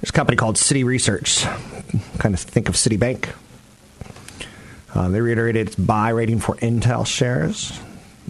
There's 0.00 0.10
a 0.10 0.12
company 0.12 0.36
called 0.36 0.54
Citi 0.54 0.84
Research. 0.84 1.42
Kind 2.18 2.36
of 2.36 2.40
think 2.40 2.68
of 2.68 2.76
Citibank. 2.76 3.30
Uh, 4.94 5.08
they 5.08 5.20
reiterated 5.20 5.66
its 5.66 5.74
buy 5.74 6.10
rating 6.10 6.38
for 6.38 6.54
Intel 6.58 7.04
shares. 7.04 7.80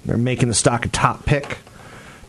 They're 0.06 0.16
making 0.16 0.48
the 0.48 0.54
stock 0.54 0.86
a 0.86 0.88
top 0.88 1.26
pick, 1.26 1.58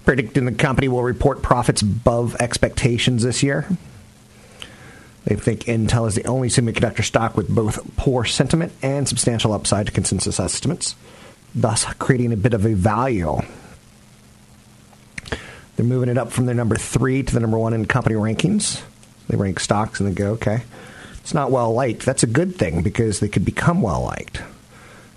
predicting 0.03 0.44
the 0.44 0.51
company 0.51 0.89
will 0.89 1.03
report 1.03 1.41
profits 1.41 1.82
above 1.82 2.36
expectations 2.41 3.24
this 3.24 3.41
year. 3.41 3.65
They 5.24 5.36
think 5.36 5.62
Intel 5.62 6.06
is 6.06 6.15
the 6.15 6.27
only 6.27 6.50
semiconductor 6.50 7.06
stock 7.06 7.38
with 7.38 7.48
both 7.48 7.96
poor 7.96 8.25
sentiment 8.25 8.74
and 8.82 9.08
substantial 9.08 9.53
upside 9.53 9.86
to 9.86 9.94
consensus 9.94 10.38
estimates, 10.38 10.96
thus 11.56 11.86
creating 11.94 12.34
a 12.34 12.38
bit 12.38 12.53
of 12.53 12.65
a 12.65 12.74
value. 12.74 13.39
They're 15.77 15.86
moving 15.86 16.10
it 16.10 16.17
up 16.17 16.31
from 16.31 16.48
their 16.48 16.55
number 16.55 16.75
three 16.75 17.22
to 17.22 17.34
the 17.34 17.39
number 17.39 17.57
one 17.57 17.74
in 17.74 17.86
company 17.86 18.15
rankings. 18.15 18.81
They 19.27 19.38
rank 19.38 19.60
stocks 19.60 20.00
and 20.00 20.10
they 20.10 20.13
go, 20.13 20.31
okay, 20.31 20.63
it's 21.19 21.36
not 21.36 21.51
well 21.51 21.72
liked. 21.72 22.03
That's 22.03 22.24
a 22.24 22.27
good 22.27 22.55
thing 22.55 22.81
because 22.81 23.19
they 23.19 23.27
could 23.27 23.46
become 23.46 23.84
well 23.84 24.01
liked. 24.01 24.41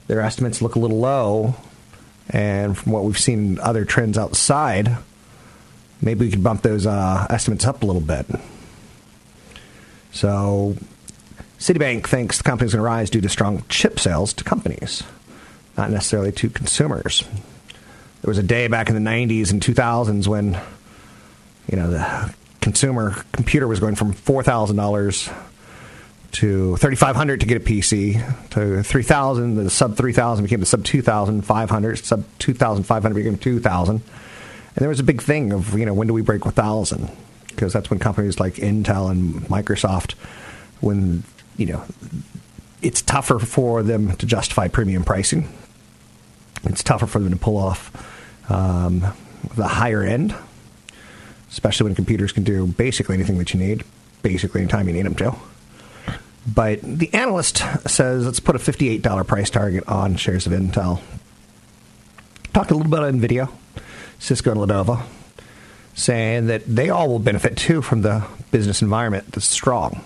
Their 0.07 0.21
estimates 0.21 0.61
look 0.61 0.75
a 0.75 0.79
little 0.79 0.99
low, 0.99 1.55
and 2.29 2.77
from 2.77 2.93
what 2.93 3.05
we've 3.05 3.19
seen 3.19 3.53
in 3.53 3.61
other 3.61 3.85
trends 3.85 4.19
outside, 4.19 4.99
maybe 6.03 6.27
we 6.27 6.31
could 6.31 6.43
bump 6.43 6.63
those 6.63 6.87
uh, 6.87 7.27
estimates 7.31 7.65
up 7.65 7.83
a 7.83 7.87
little 7.87 8.03
bit. 8.03 8.27
So, 10.13 10.77
Citibank 11.59 12.07
thinks 12.09 12.39
the 12.39 12.43
company 12.45 12.67
is 12.67 12.75
going 12.75 12.83
to 12.83 12.87
rise 12.87 13.09
due 13.09 13.21
to 13.21 13.29
strong 13.29 13.63
chip 13.69 14.01
sales 14.01 14.33
to 14.35 14.45
companies, 14.45 15.05
not 15.79 15.91
necessarily 15.91 16.33
to 16.33 16.51
consumers. 16.51 17.25
There 18.23 18.29
was 18.29 18.39
a 18.39 18.43
day 18.43 18.69
back 18.69 18.89
in 18.89 18.95
the 18.95 19.11
90s 19.11 19.51
and 19.51 19.63
2000s 19.63 20.27
when, 20.27 20.61
you 21.71 21.77
know, 21.77 21.91
the 21.91 22.35
consumer 22.61 23.25
computer 23.33 23.67
was 23.67 23.81
going 23.81 23.95
from 23.95 24.13
$4,000 24.13 25.33
to 26.33 26.77
3500 26.77 27.41
to 27.41 27.47
get 27.47 27.57
a 27.57 27.61
PC, 27.61 28.51
to 28.51 28.83
3000 28.83 29.57
the 29.57 29.71
sub 29.71 29.97
3000 29.97 30.45
became 30.45 30.61
the 30.61 30.67
sub 30.67 30.85
2500, 30.85 31.99
sub 31.99 32.25
2500 32.39 33.15
became 33.15 33.37
2000. 33.37 33.95
And 33.97 34.03
there 34.77 34.89
was 34.89 35.01
a 35.01 35.05
big 35.05 35.21
thing 35.23 35.53
of, 35.53 35.77
you 35.77 35.85
know, 35.85 35.95
when 35.95 36.07
do 36.07 36.15
we 36.15 36.23
break 36.23 36.45
1000? 36.45 37.11
Because 37.49 37.73
that's 37.73 37.91
when 37.91 37.99
companies 37.99 38.39
like 38.39 38.55
Intel 38.55 39.11
and 39.11 39.35
Microsoft 39.49 40.13
when, 40.81 41.25
you 41.57 41.67
know, 41.67 41.85
it's 42.81 43.03
tougher 43.03 43.39
for 43.39 43.83
them 43.83 44.17
to 44.17 44.27
justify 44.27 44.69
premium 44.69 45.05
pricing. 45.05 45.49
It's 46.65 46.83
tougher 46.83 47.07
for 47.07 47.19
them 47.19 47.31
to 47.31 47.37
pull 47.37 47.57
off 47.57 47.91
um, 48.51 49.01
the 49.57 49.67
higher 49.67 50.03
end, 50.03 50.35
especially 51.51 51.85
when 51.85 51.95
computers 51.95 52.33
can 52.33 52.45
do 52.45 52.67
basically 52.67 53.15
anything 53.15 53.39
that 53.39 53.55
you 53.55 53.61
need, 53.61 53.85
basically 54.23 54.61
anytime 54.61 54.87
you 54.89 54.95
need 54.95 55.07
them 55.07 55.15
to. 55.17 55.35
But 56.47 56.81
the 56.83 57.13
analyst 57.15 57.63
says 57.87 58.25
let's 58.25 58.41
put 58.41 58.57
a 58.57 58.59
$58 58.59 59.27
price 59.27 59.51
target 59.51 59.87
on 59.89 60.17
shares 60.17 60.47
of 60.47 60.53
Intel. 60.53 61.01
Talked 62.53 62.71
a 62.71 62.75
little 62.75 62.91
bit 62.91 62.99
about 62.99 63.15
NVIDIA, 63.15 63.51
Cisco, 64.19 64.51
and 64.51 64.61
Lenovo, 64.61 65.03
saying 65.95 66.47
that 66.47 66.63
they 66.67 66.91
all 66.91 67.09
will 67.09 67.19
benefit 67.19 67.57
too 67.57 67.83
from 67.83 68.03
the 68.03 68.25
business 68.51 68.83
environment 68.83 69.33
that's 69.33 69.47
strong. 69.47 70.03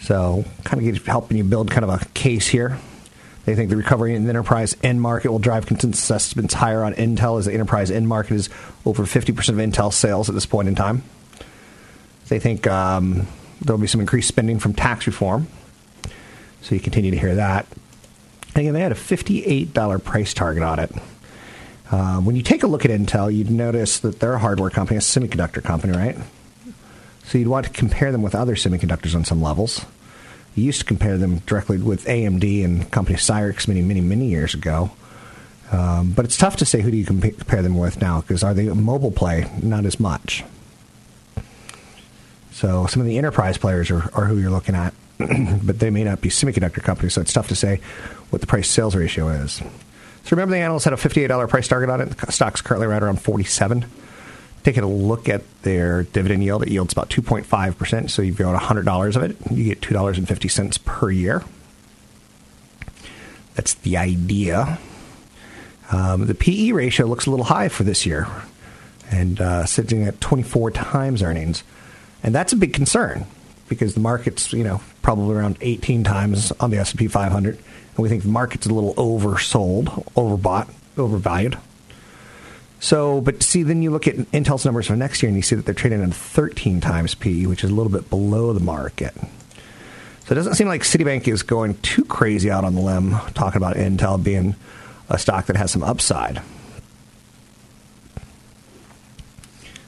So, 0.00 0.44
kind 0.64 0.86
of 0.86 1.06
helping 1.06 1.38
you 1.38 1.44
build 1.44 1.70
kind 1.70 1.84
of 1.84 1.90
a 1.90 2.04
case 2.12 2.46
here. 2.46 2.78
They 3.44 3.54
think 3.54 3.70
the 3.70 3.76
recovery 3.76 4.14
in 4.14 4.24
the 4.24 4.30
enterprise 4.30 4.76
end 4.82 5.02
market 5.02 5.30
will 5.30 5.38
drive 5.38 5.66
consensus 5.66 6.10
estimates 6.10 6.54
higher 6.54 6.82
on 6.82 6.94
Intel 6.94 7.38
as 7.38 7.44
the 7.44 7.52
enterprise 7.52 7.90
end 7.90 8.08
market 8.08 8.34
is 8.34 8.48
over 8.86 9.04
50% 9.04 9.48
of 9.50 9.56
Intel 9.56 9.92
sales 9.92 10.28
at 10.28 10.34
this 10.34 10.46
point 10.46 10.68
in 10.68 10.74
time. 10.74 11.02
They 12.28 12.38
think 12.38 12.66
um, 12.66 13.26
there 13.60 13.74
will 13.76 13.80
be 13.80 13.86
some 13.86 14.00
increased 14.00 14.28
spending 14.28 14.58
from 14.58 14.72
tax 14.72 15.06
reform. 15.06 15.48
So 16.62 16.74
you 16.74 16.80
continue 16.80 17.10
to 17.10 17.18
hear 17.18 17.34
that. 17.34 17.66
And 18.54 18.58
again, 18.58 18.72
they 18.72 18.80
had 18.80 18.92
a 18.92 18.96
$58 18.96 20.04
price 20.04 20.32
target 20.32 20.62
on 20.62 20.78
it. 20.78 20.92
Uh, 21.90 22.20
when 22.20 22.34
you 22.34 22.42
take 22.42 22.62
a 22.62 22.66
look 22.66 22.84
at 22.86 22.90
Intel, 22.90 23.34
you'd 23.34 23.50
notice 23.50 23.98
that 23.98 24.20
they're 24.20 24.34
a 24.34 24.38
hardware 24.38 24.70
company, 24.70 24.96
a 24.96 25.00
semiconductor 25.00 25.62
company, 25.62 25.94
right? 25.94 26.16
So 27.24 27.38
you'd 27.38 27.48
want 27.48 27.66
to 27.66 27.72
compare 27.72 28.10
them 28.10 28.22
with 28.22 28.34
other 28.34 28.54
semiconductors 28.54 29.14
on 29.14 29.24
some 29.24 29.42
levels. 29.42 29.84
You 30.54 30.64
used 30.64 30.80
to 30.80 30.84
compare 30.84 31.18
them 31.18 31.38
directly 31.46 31.78
with 31.78 32.04
AMD 32.04 32.64
and 32.64 32.90
company 32.90 33.16
Cyrix 33.18 33.66
many, 33.66 33.82
many, 33.82 34.00
many 34.00 34.26
years 34.26 34.54
ago. 34.54 34.90
Um, 35.72 36.12
but 36.12 36.24
it's 36.24 36.36
tough 36.36 36.56
to 36.56 36.64
say 36.64 36.80
who 36.80 36.90
do 36.90 36.96
you 36.96 37.06
compa- 37.06 37.36
compare 37.36 37.62
them 37.62 37.76
with 37.76 38.00
now 38.00 38.20
because 38.20 38.44
are 38.44 38.54
they 38.54 38.64
mobile 38.68 39.10
play? 39.10 39.50
Not 39.62 39.84
as 39.86 39.98
much. 39.98 40.44
So 42.52 42.86
some 42.86 43.00
of 43.00 43.06
the 43.06 43.18
enterprise 43.18 43.58
players 43.58 43.90
are, 43.90 44.08
are 44.14 44.26
who 44.26 44.38
you're 44.38 44.50
looking 44.50 44.76
at, 44.76 44.94
but 45.18 45.80
they 45.80 45.90
may 45.90 46.04
not 46.04 46.20
be 46.20 46.28
semiconductor 46.28 46.82
companies. 46.82 47.14
So 47.14 47.20
it's 47.20 47.32
tough 47.32 47.48
to 47.48 47.56
say 47.56 47.80
what 48.30 48.40
the 48.40 48.46
price 48.46 48.70
sales 48.70 48.94
ratio 48.94 49.28
is. 49.28 49.54
So 50.24 50.30
remember, 50.30 50.54
the 50.54 50.60
analysts 50.60 50.84
had 50.84 50.92
a 50.92 50.96
$58 50.96 51.48
price 51.48 51.66
target 51.66 51.90
on 51.90 52.00
it. 52.00 52.16
The 52.16 52.32
stock's 52.32 52.60
currently 52.60 52.86
right 52.86 53.02
around 53.02 53.20
47. 53.20 53.84
Taking 54.64 54.82
a 54.82 54.88
look 54.88 55.28
at 55.28 55.42
their 55.62 56.04
dividend 56.04 56.42
yield, 56.42 56.62
it 56.62 56.70
yields 56.70 56.92
about 56.92 57.10
2.5%. 57.10 58.10
So 58.10 58.22
you've 58.22 58.38
got 58.38 58.60
$100 58.60 59.16
of 59.16 59.22
it, 59.22 59.36
you 59.50 59.64
get 59.64 59.80
$2.50 59.80 60.84
per 60.84 61.10
year. 61.10 61.42
That's 63.54 63.74
the 63.74 63.96
idea. 63.96 64.78
Um, 65.92 66.26
the 66.26 66.34
PE 66.34 66.72
ratio 66.72 67.06
looks 67.06 67.26
a 67.26 67.30
little 67.30 67.44
high 67.44 67.68
for 67.68 67.84
this 67.84 68.04
year 68.04 68.26
and 69.10 69.40
uh, 69.40 69.66
sitting 69.66 70.04
at 70.04 70.20
24 70.20 70.70
times 70.72 71.22
earnings. 71.22 71.62
And 72.22 72.34
that's 72.34 72.52
a 72.52 72.56
big 72.56 72.72
concern 72.72 73.26
because 73.68 73.94
the 73.94 74.00
market's, 74.00 74.52
you 74.52 74.64
know, 74.64 74.80
probably 75.02 75.36
around 75.36 75.58
18 75.60 76.04
times 76.04 76.52
on 76.52 76.70
the 76.70 76.78
S&P 76.78 77.06
500. 77.06 77.56
And 77.56 77.98
we 77.98 78.08
think 78.08 78.22
the 78.22 78.28
market's 78.28 78.66
a 78.66 78.72
little 78.72 78.94
oversold, 78.94 79.86
overbought, 80.14 80.68
overvalued. 80.96 81.58
So, 82.84 83.22
but 83.22 83.42
see, 83.42 83.62
then 83.62 83.80
you 83.80 83.90
look 83.90 84.06
at 84.06 84.16
Intel's 84.16 84.66
numbers 84.66 84.88
for 84.88 84.94
next 84.94 85.22
year 85.22 85.28
and 85.28 85.36
you 85.36 85.42
see 85.42 85.56
that 85.56 85.64
they're 85.64 85.74
trading 85.74 86.02
at 86.02 86.12
13 86.12 86.82
times 86.82 87.14
P, 87.14 87.46
which 87.46 87.64
is 87.64 87.70
a 87.70 87.74
little 87.74 87.90
bit 87.90 88.10
below 88.10 88.52
the 88.52 88.60
market. 88.60 89.14
So 89.16 90.32
it 90.32 90.34
doesn't 90.34 90.56
seem 90.56 90.68
like 90.68 90.82
Citibank 90.82 91.26
is 91.26 91.42
going 91.42 91.78
too 91.80 92.04
crazy 92.04 92.50
out 92.50 92.62
on 92.62 92.74
the 92.74 92.82
limb 92.82 93.12
talking 93.32 93.56
about 93.56 93.76
Intel 93.76 94.22
being 94.22 94.54
a 95.08 95.18
stock 95.18 95.46
that 95.46 95.56
has 95.56 95.70
some 95.70 95.82
upside. 95.82 96.42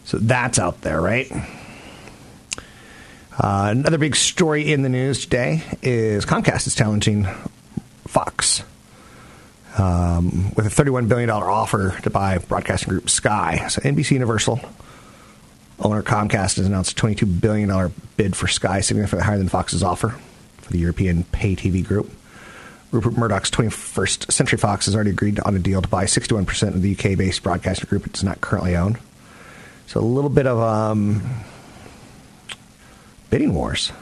So 0.05 0.17
that's 0.17 0.59
out 0.59 0.81
there, 0.81 0.99
right? 0.99 1.31
Uh, 3.39 3.73
another 3.73 3.99
big 3.99 4.17
story 4.17 4.73
in 4.73 4.81
the 4.81 4.89
news 4.89 5.21
today 5.21 5.63
is 5.83 6.25
Comcast 6.25 6.67
is 6.67 6.75
challenging 6.75 7.29
Fox 8.07 8.63
um, 9.77 10.53
with 10.55 10.67
a 10.67 10.71
$31 10.85 11.09
billion 11.09 11.31
offer 11.31 11.99
to 12.03 12.11
buy 12.11 12.39
broadcasting 12.39 12.89
group 12.89 13.11
Sky. 13.11 13.67
So 13.69 13.81
NBC 13.83 14.13
Universal 14.13 14.61
owner 15.81 16.03
Comcast 16.03 16.57
has 16.57 16.67
announced 16.67 16.99
a 16.99 17.03
$22 17.03 17.41
billion 17.41 17.93
bid 18.17 18.35
for 18.35 18.49
Sky, 18.49 18.81
significantly 18.81 19.25
higher 19.25 19.39
than 19.39 19.49
Fox's 19.49 19.83
offer 19.83 20.11
for 20.59 20.73
the 20.73 20.79
European 20.79 21.25
pay 21.25 21.55
TV 21.55 21.85
group. 21.85 22.11
Rupert 22.93 23.17
Murdoch's 23.17 23.51
21st 23.51 24.33
Century 24.33 24.59
Fox 24.59 24.87
has 24.87 24.95
already 24.95 25.11
agreed 25.11 25.39
on 25.41 25.55
a 25.55 25.59
deal 25.59 25.83
to 25.83 25.89
buy 25.89 26.05
61% 26.05 26.69
of 26.69 26.83
the 26.83 26.93
UK 26.93 27.19
based 27.19 27.43
broadcasting 27.43 27.89
group 27.89 28.07
it 28.07 28.13
does 28.13 28.25
not 28.25 28.41
currently 28.41 28.77
own. 28.77 28.99
So 29.87 30.01
a 30.01 30.03
little 30.03 30.31
bit 30.31 30.47
of 30.47 30.59
um, 30.59 31.23
bidding 33.31 33.55
wars. 33.55 33.93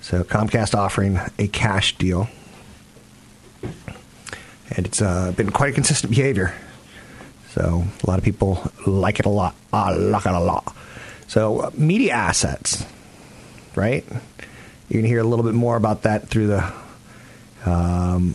So 0.00 0.22
Comcast 0.22 0.74
offering 0.74 1.18
a 1.38 1.48
cash 1.48 1.96
deal. 1.96 2.28
And 4.70 4.86
it's 4.86 5.02
uh, 5.02 5.32
been 5.32 5.50
quite 5.50 5.70
a 5.70 5.72
consistent 5.72 6.14
behavior. 6.14 6.54
So 7.50 7.84
a 8.02 8.06
lot 8.10 8.18
of 8.18 8.24
people 8.24 8.70
like 8.86 9.20
it 9.20 9.26
a 9.26 9.30
lot. 9.30 9.54
I 9.72 9.92
like 9.92 10.26
it 10.26 10.32
a 10.32 10.40
lot. 10.40 10.74
So 11.28 11.60
uh, 11.60 11.70
media 11.74 12.12
assets, 12.12 12.84
right? 13.76 14.04
You're 14.88 15.02
to 15.02 15.08
hear 15.08 15.20
a 15.20 15.24
little 15.24 15.44
bit 15.44 15.54
more 15.54 15.76
about 15.76 16.02
that 16.02 16.28
through 16.28 16.48
the 16.48 16.72
um, 17.64 18.34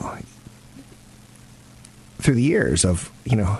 through 2.19 2.35
the 2.35 2.43
years 2.43 2.85
of 2.85 3.11
you 3.25 3.35
know. 3.35 3.59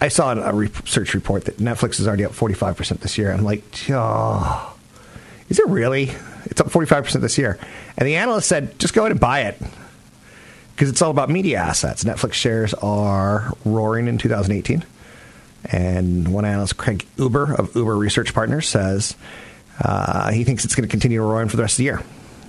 I 0.00 0.08
saw 0.08 0.32
a 0.32 0.52
research 0.52 1.14
report 1.14 1.46
that 1.46 1.58
Netflix 1.58 1.98
is 1.98 2.06
already 2.06 2.26
up 2.26 2.32
45% 2.32 2.98
this 2.98 3.16
year. 3.16 3.32
I'm 3.32 3.44
like, 3.44 3.62
oh, 3.88 4.76
is 5.48 5.58
it 5.58 5.66
really? 5.66 6.10
It's 6.46 6.60
up 6.60 6.66
45% 6.66 7.20
this 7.20 7.38
year. 7.38 7.58
And 7.96 8.06
the 8.06 8.16
analyst 8.16 8.48
said, 8.48 8.78
just 8.78 8.92
go 8.92 9.02
ahead 9.02 9.12
and 9.12 9.20
buy 9.20 9.42
it 9.42 9.58
because 10.74 10.88
it's 10.88 11.00
all 11.02 11.10
about 11.10 11.30
media 11.30 11.58
assets. 11.58 12.04
Netflix 12.04 12.32
shares 12.32 12.74
are 12.74 13.52
roaring 13.64 14.08
in 14.08 14.18
2018. 14.18 14.84
And 15.66 16.32
one 16.32 16.44
analyst, 16.44 16.76
Craig 16.76 17.06
Huber 17.16 17.54
of 17.54 17.72
Huber 17.72 17.96
Research 17.96 18.34
Partners, 18.34 18.68
says 18.68 19.16
uh, 19.80 20.30
he 20.32 20.44
thinks 20.44 20.64
it's 20.64 20.74
going 20.74 20.86
to 20.86 20.90
continue 20.90 21.22
roaring 21.22 21.48
for 21.48 21.56
the 21.56 21.62
rest 21.62 21.74
of 21.74 21.78
the 21.78 21.84
year. 21.84 22.02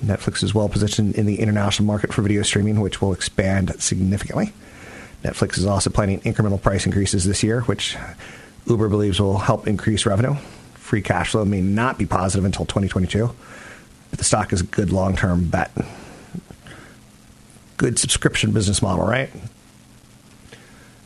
Netflix 0.04 0.44
is 0.44 0.54
well 0.54 0.68
positioned 0.68 1.16
in 1.16 1.26
the 1.26 1.40
international 1.40 1.86
market 1.86 2.14
for 2.14 2.22
video 2.22 2.42
streaming, 2.42 2.82
which 2.82 3.02
will 3.02 3.14
expand 3.14 3.80
significantly. 3.82 4.52
Netflix 5.24 5.58
is 5.58 5.66
also 5.66 5.90
planning 5.90 6.20
incremental 6.22 6.62
price 6.62 6.86
increases 6.86 7.26
this 7.26 7.42
year, 7.42 7.62
which 7.62 7.96
Huber 8.66 8.90
believes 8.90 9.20
will 9.20 9.38
help 9.38 9.68
increase 9.68 10.06
revenue. 10.06 10.36
Free 10.74 11.02
cash 11.02 11.32
flow 11.32 11.46
may 11.46 11.62
not 11.62 11.98
be 11.98 12.06
positive 12.06 12.46
until 12.46 12.66
2022, 12.66 13.34
but 14.10 14.20
the 14.20 14.26
stock 14.26 14.52
is 14.52 14.62
a 14.62 14.66
good 14.66 14.92
long 14.92 15.16
term 15.16 15.48
bet. 15.48 15.72
Good 17.78 18.00
subscription 18.00 18.52
business 18.52 18.82
model, 18.82 19.06
right? 19.06 19.30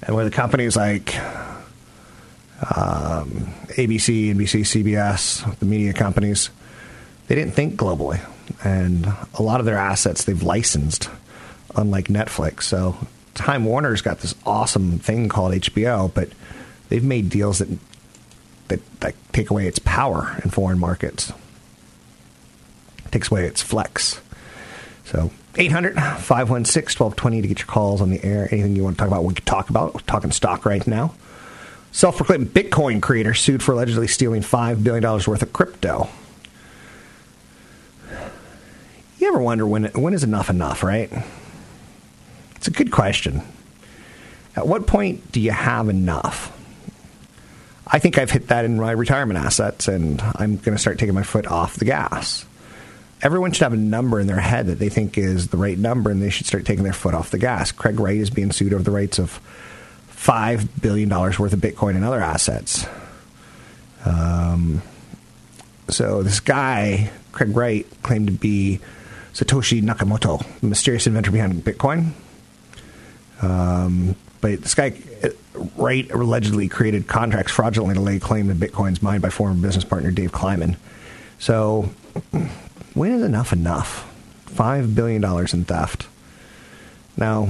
And 0.04 0.16
where 0.16 0.26
the 0.26 0.32
companies 0.32 0.76
like 0.76 1.16
um, 2.76 3.54
ABC, 3.76 4.34
NBC, 4.34 4.62
CBS, 4.62 5.60
the 5.60 5.66
media 5.66 5.94
companies, 5.94 6.50
they 7.28 7.36
didn't 7.36 7.54
think 7.54 7.76
globally. 7.76 8.20
And 8.64 9.08
a 9.36 9.44
lot 9.44 9.60
of 9.60 9.66
their 9.66 9.78
assets 9.78 10.24
they've 10.24 10.42
licensed, 10.42 11.10
unlike 11.76 12.06
Netflix. 12.06 12.64
So 12.64 12.98
Time 13.36 13.66
Warner's 13.66 14.02
got 14.02 14.20
this 14.20 14.36
awesome 14.46 15.00
thing 15.00 15.30
called 15.30 15.54
HBO, 15.54 16.14
but 16.14 16.30
they've 16.90 17.04
made 17.04 17.30
deals 17.30 17.60
that 17.60 17.70
that, 18.68 19.00
that 19.00 19.16
take 19.34 19.50
away 19.50 19.68
its 19.68 19.80
power 19.80 20.40
in 20.44 20.50
foreign 20.50 20.80
markets. 20.80 21.34
Takes 23.12 23.32
away 23.32 23.46
its 23.46 23.62
flex. 23.62 24.22
So 25.06 25.32
800 25.60 25.96
516 25.96 26.98
1220 26.98 27.42
to 27.42 27.48
get 27.50 27.60
your 27.60 27.68
calls 27.68 28.02
on 28.02 28.10
the 28.10 28.24
air. 28.24 28.48
Anything 28.52 28.76
you 28.78 28.84
want 28.84 28.98
to 28.98 29.00
talk 29.00 29.10
about, 29.10 29.26
we 29.26 29.34
can 29.34 29.46
talk 29.46 29.70
about. 29.70 29.94
We're 29.94 30.00
talking 30.02 30.32
stock 30.32 30.66
right 30.66 30.86
now. 30.88 31.14
Self 31.92 32.18
proclaimed 32.18 32.48
Bitcoin 32.48 33.02
creator 33.02 33.34
sued 33.34 33.62
for 33.62 33.74
allegedly 33.74 34.08
stealing 34.08 34.42
$5 34.42 34.84
billion 34.84 35.04
worth 35.04 35.42
of 35.42 35.52
crypto. 35.54 36.08
You 39.18 39.28
ever 39.28 39.40
wonder 39.40 39.68
when, 39.68 39.86
when 39.88 40.14
is 40.14 40.24
enough 40.24 40.50
enough, 40.50 40.82
right? 40.82 41.12
It's 42.56 42.68
a 42.68 42.72
good 42.72 42.92
question. 42.92 43.42
At 44.56 44.66
what 44.66 44.88
point 44.88 45.32
do 45.32 45.42
you 45.42 45.52
have 45.52 45.90
enough? 45.90 46.56
I 47.86 48.00
think 48.00 48.18
I've 48.18 48.32
hit 48.32 48.48
that 48.48 48.66
in 48.66 48.78
my 48.78 48.92
retirement 48.92 49.40
assets, 49.40 49.88
and 49.88 50.22
I'm 50.22 50.58
going 50.58 50.76
to 50.76 50.78
start 50.78 51.00
taking 51.00 51.16
my 51.16 51.24
foot 51.24 51.48
off 51.48 51.76
the 51.76 51.86
gas. 51.86 52.46
Everyone 53.22 53.52
should 53.52 53.64
have 53.64 53.74
a 53.74 53.78
number 53.78 54.20
in 54.20 54.28
their 54.28 54.40
head 54.40 54.68
that 54.68 54.80
they 54.80 54.90
think 54.90 55.18
is 55.18 55.50
the 55.50 55.58
right 55.58 55.78
number, 55.78 56.10
and 56.10 56.22
they 56.22 56.30
should 56.30 56.48
start 56.48 56.66
taking 56.66 56.84
their 56.84 56.94
foot 56.94 57.14
off 57.14 57.32
the 57.32 57.38
gas. 57.38 57.72
Craig 57.72 58.00
Wright 58.00 58.18
is 58.18 58.30
being 58.30 58.52
sued 58.52 58.74
over 58.74 58.84
the 58.84 58.92
rights 58.92 59.20
of 59.20 59.42
$5 60.12 60.82
billion 60.82 61.10
worth 61.10 61.40
of 61.40 61.60
Bitcoin 61.60 61.96
and 61.96 62.06
other 62.06 62.22
assets. 62.22 62.86
Um, 64.06 64.82
so 65.90 66.24
this 66.24 66.40
guy, 66.40 67.12
Craig 67.32 67.56
Wright, 67.56 67.86
claimed 68.04 68.28
to 68.28 68.34
be 68.34 68.80
Satoshi 69.34 69.82
Nakamoto, 69.82 70.46
the 70.60 70.68
mysterious 70.68 71.08
inventor 71.08 71.32
behind 71.32 71.54
Bitcoin. 71.64 72.12
Um, 73.42 74.16
but 74.42 74.62
this 74.62 74.76
guy, 74.76 74.94
Wright, 75.76 76.10
allegedly 76.12 76.68
created 76.68 77.08
contracts 77.08 77.52
fraudulently 77.52 77.96
to 77.96 78.02
lay 78.02 78.20
claim 78.20 78.48
to 78.48 78.56
Bitcoin's 78.56 79.02
mined 79.02 79.22
by 79.22 79.30
former 79.30 79.60
business 79.60 79.84
partner 79.84 80.12
Dave 80.12 80.32
Kleiman. 80.32 80.78
So, 81.40 81.90
when 82.94 83.12
is 83.12 83.22
enough 83.22 83.54
enough? 83.54 84.06
$5 84.48 84.96
billion 84.96 85.24
in 85.24 85.66
theft. 85.66 86.08
Now, 87.18 87.50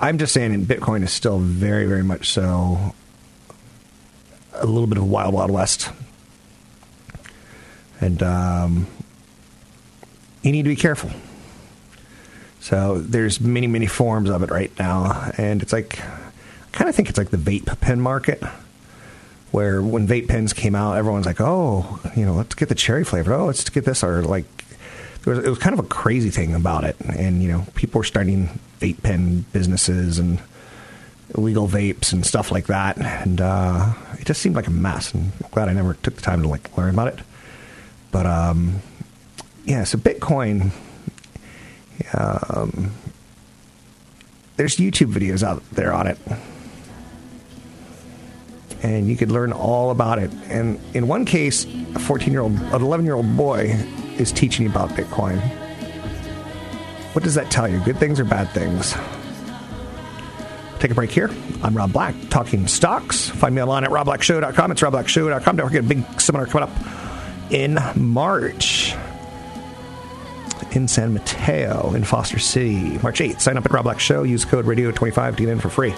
I'm 0.00 0.18
just 0.18 0.32
saying 0.32 0.66
Bitcoin 0.66 1.02
is 1.02 1.12
still 1.12 1.38
very, 1.38 1.86
very 1.86 2.04
much 2.04 2.30
so 2.30 2.94
a 4.54 4.66
little 4.66 4.86
bit 4.86 4.98
of 4.98 5.08
wild, 5.08 5.34
wild 5.34 5.50
west. 5.50 5.90
And 8.00 8.22
um, 8.22 8.86
you 10.42 10.52
need 10.52 10.62
to 10.62 10.68
be 10.68 10.76
careful. 10.76 11.10
So 12.60 12.98
there's 12.98 13.40
many, 13.40 13.66
many 13.66 13.86
forms 13.86 14.30
of 14.30 14.42
it 14.42 14.50
right 14.50 14.72
now, 14.78 15.32
and 15.36 15.60
it's 15.62 15.72
like 15.72 16.00
I 16.00 16.70
kind 16.72 16.88
of 16.88 16.94
think 16.96 17.10
it's 17.10 17.18
like 17.18 17.30
the 17.30 17.36
vape 17.36 17.80
pen 17.80 18.00
market, 18.00 18.42
where 19.54 19.80
when 19.80 20.08
vape 20.08 20.26
pens 20.26 20.52
came 20.52 20.74
out, 20.74 20.96
everyone's 20.96 21.26
like, 21.26 21.40
"Oh, 21.40 22.00
you 22.16 22.24
know, 22.26 22.34
let's 22.34 22.56
get 22.56 22.68
the 22.68 22.74
cherry 22.74 23.04
flavor. 23.04 23.32
Oh, 23.34 23.46
let's 23.46 23.70
get 23.70 23.84
this." 23.84 24.02
Or 24.02 24.22
like, 24.22 24.46
was, 25.24 25.38
it 25.38 25.48
was 25.48 25.58
kind 25.58 25.78
of 25.78 25.84
a 25.84 25.88
crazy 25.88 26.30
thing 26.30 26.56
about 26.56 26.82
it, 26.82 26.96
and 27.00 27.40
you 27.40 27.48
know, 27.48 27.64
people 27.76 28.00
were 28.00 28.04
starting 28.04 28.58
vape 28.80 29.00
pen 29.04 29.44
businesses 29.52 30.18
and 30.18 30.42
illegal 31.38 31.68
vapes 31.68 32.12
and 32.12 32.26
stuff 32.26 32.50
like 32.50 32.66
that, 32.66 32.98
and 32.98 33.40
uh, 33.40 33.94
it 34.18 34.26
just 34.26 34.42
seemed 34.42 34.56
like 34.56 34.66
a 34.66 34.72
mess. 34.72 35.14
And 35.14 35.30
I'm 35.44 35.50
glad 35.52 35.68
I 35.68 35.72
never 35.72 35.94
took 35.94 36.16
the 36.16 36.22
time 36.22 36.42
to 36.42 36.48
like 36.48 36.76
learn 36.76 36.92
about 36.92 37.08
it. 37.08 37.20
But 38.10 38.26
um, 38.26 38.82
yeah, 39.64 39.84
so 39.84 39.98
Bitcoin 39.98 40.72
um, 42.12 42.90
there's 44.56 44.78
YouTube 44.78 45.12
videos 45.12 45.44
out 45.44 45.62
there 45.70 45.92
on 45.92 46.08
it. 46.08 46.18
And 48.84 49.08
you 49.08 49.16
could 49.16 49.32
learn 49.32 49.52
all 49.52 49.90
about 49.90 50.18
it. 50.18 50.30
And 50.48 50.78
in 50.94 51.08
one 51.08 51.24
case, 51.24 51.64
a 51.94 51.98
14 51.98 52.32
year 52.32 52.42
old, 52.42 52.52
an 52.52 52.82
11 52.82 53.04
year 53.04 53.14
old 53.16 53.36
boy 53.36 53.74
is 54.18 54.30
teaching 54.30 54.66
you 54.66 54.70
about 54.70 54.90
Bitcoin. 54.90 55.40
What 57.14 57.24
does 57.24 57.34
that 57.34 57.50
tell 57.50 57.66
you? 57.66 57.80
Good 57.80 57.96
things 57.96 58.20
or 58.20 58.24
bad 58.24 58.50
things? 58.50 58.94
Take 60.80 60.90
a 60.90 60.94
break 60.94 61.10
here. 61.10 61.30
I'm 61.62 61.74
Rob 61.74 61.92
Black, 61.92 62.14
talking 62.28 62.66
stocks. 62.66 63.30
Find 63.30 63.54
me 63.54 63.62
online 63.62 63.84
at 63.84 63.90
robblackshow.com. 63.90 64.72
It's 64.72 64.82
robblackshow.com. 64.82 65.56
Don't 65.56 65.66
forget 65.66 65.84
a 65.84 65.88
big 65.88 66.20
seminar 66.20 66.46
coming 66.46 66.68
up 66.68 67.52
in 67.52 67.78
March 67.96 68.94
in 70.72 70.88
San 70.88 71.14
Mateo 71.14 71.94
in 71.94 72.04
Foster 72.04 72.38
City, 72.38 72.98
March 72.98 73.20
8th. 73.20 73.40
Sign 73.40 73.56
up 73.56 73.64
at 73.64 73.72
Rob 73.72 73.84
Black 73.84 74.00
Show. 74.00 74.24
Use 74.24 74.44
code 74.44 74.66
radio25 74.66 75.36
to 75.36 75.42
get 75.42 75.48
in 75.48 75.60
for 75.60 75.70
free. 75.70 75.94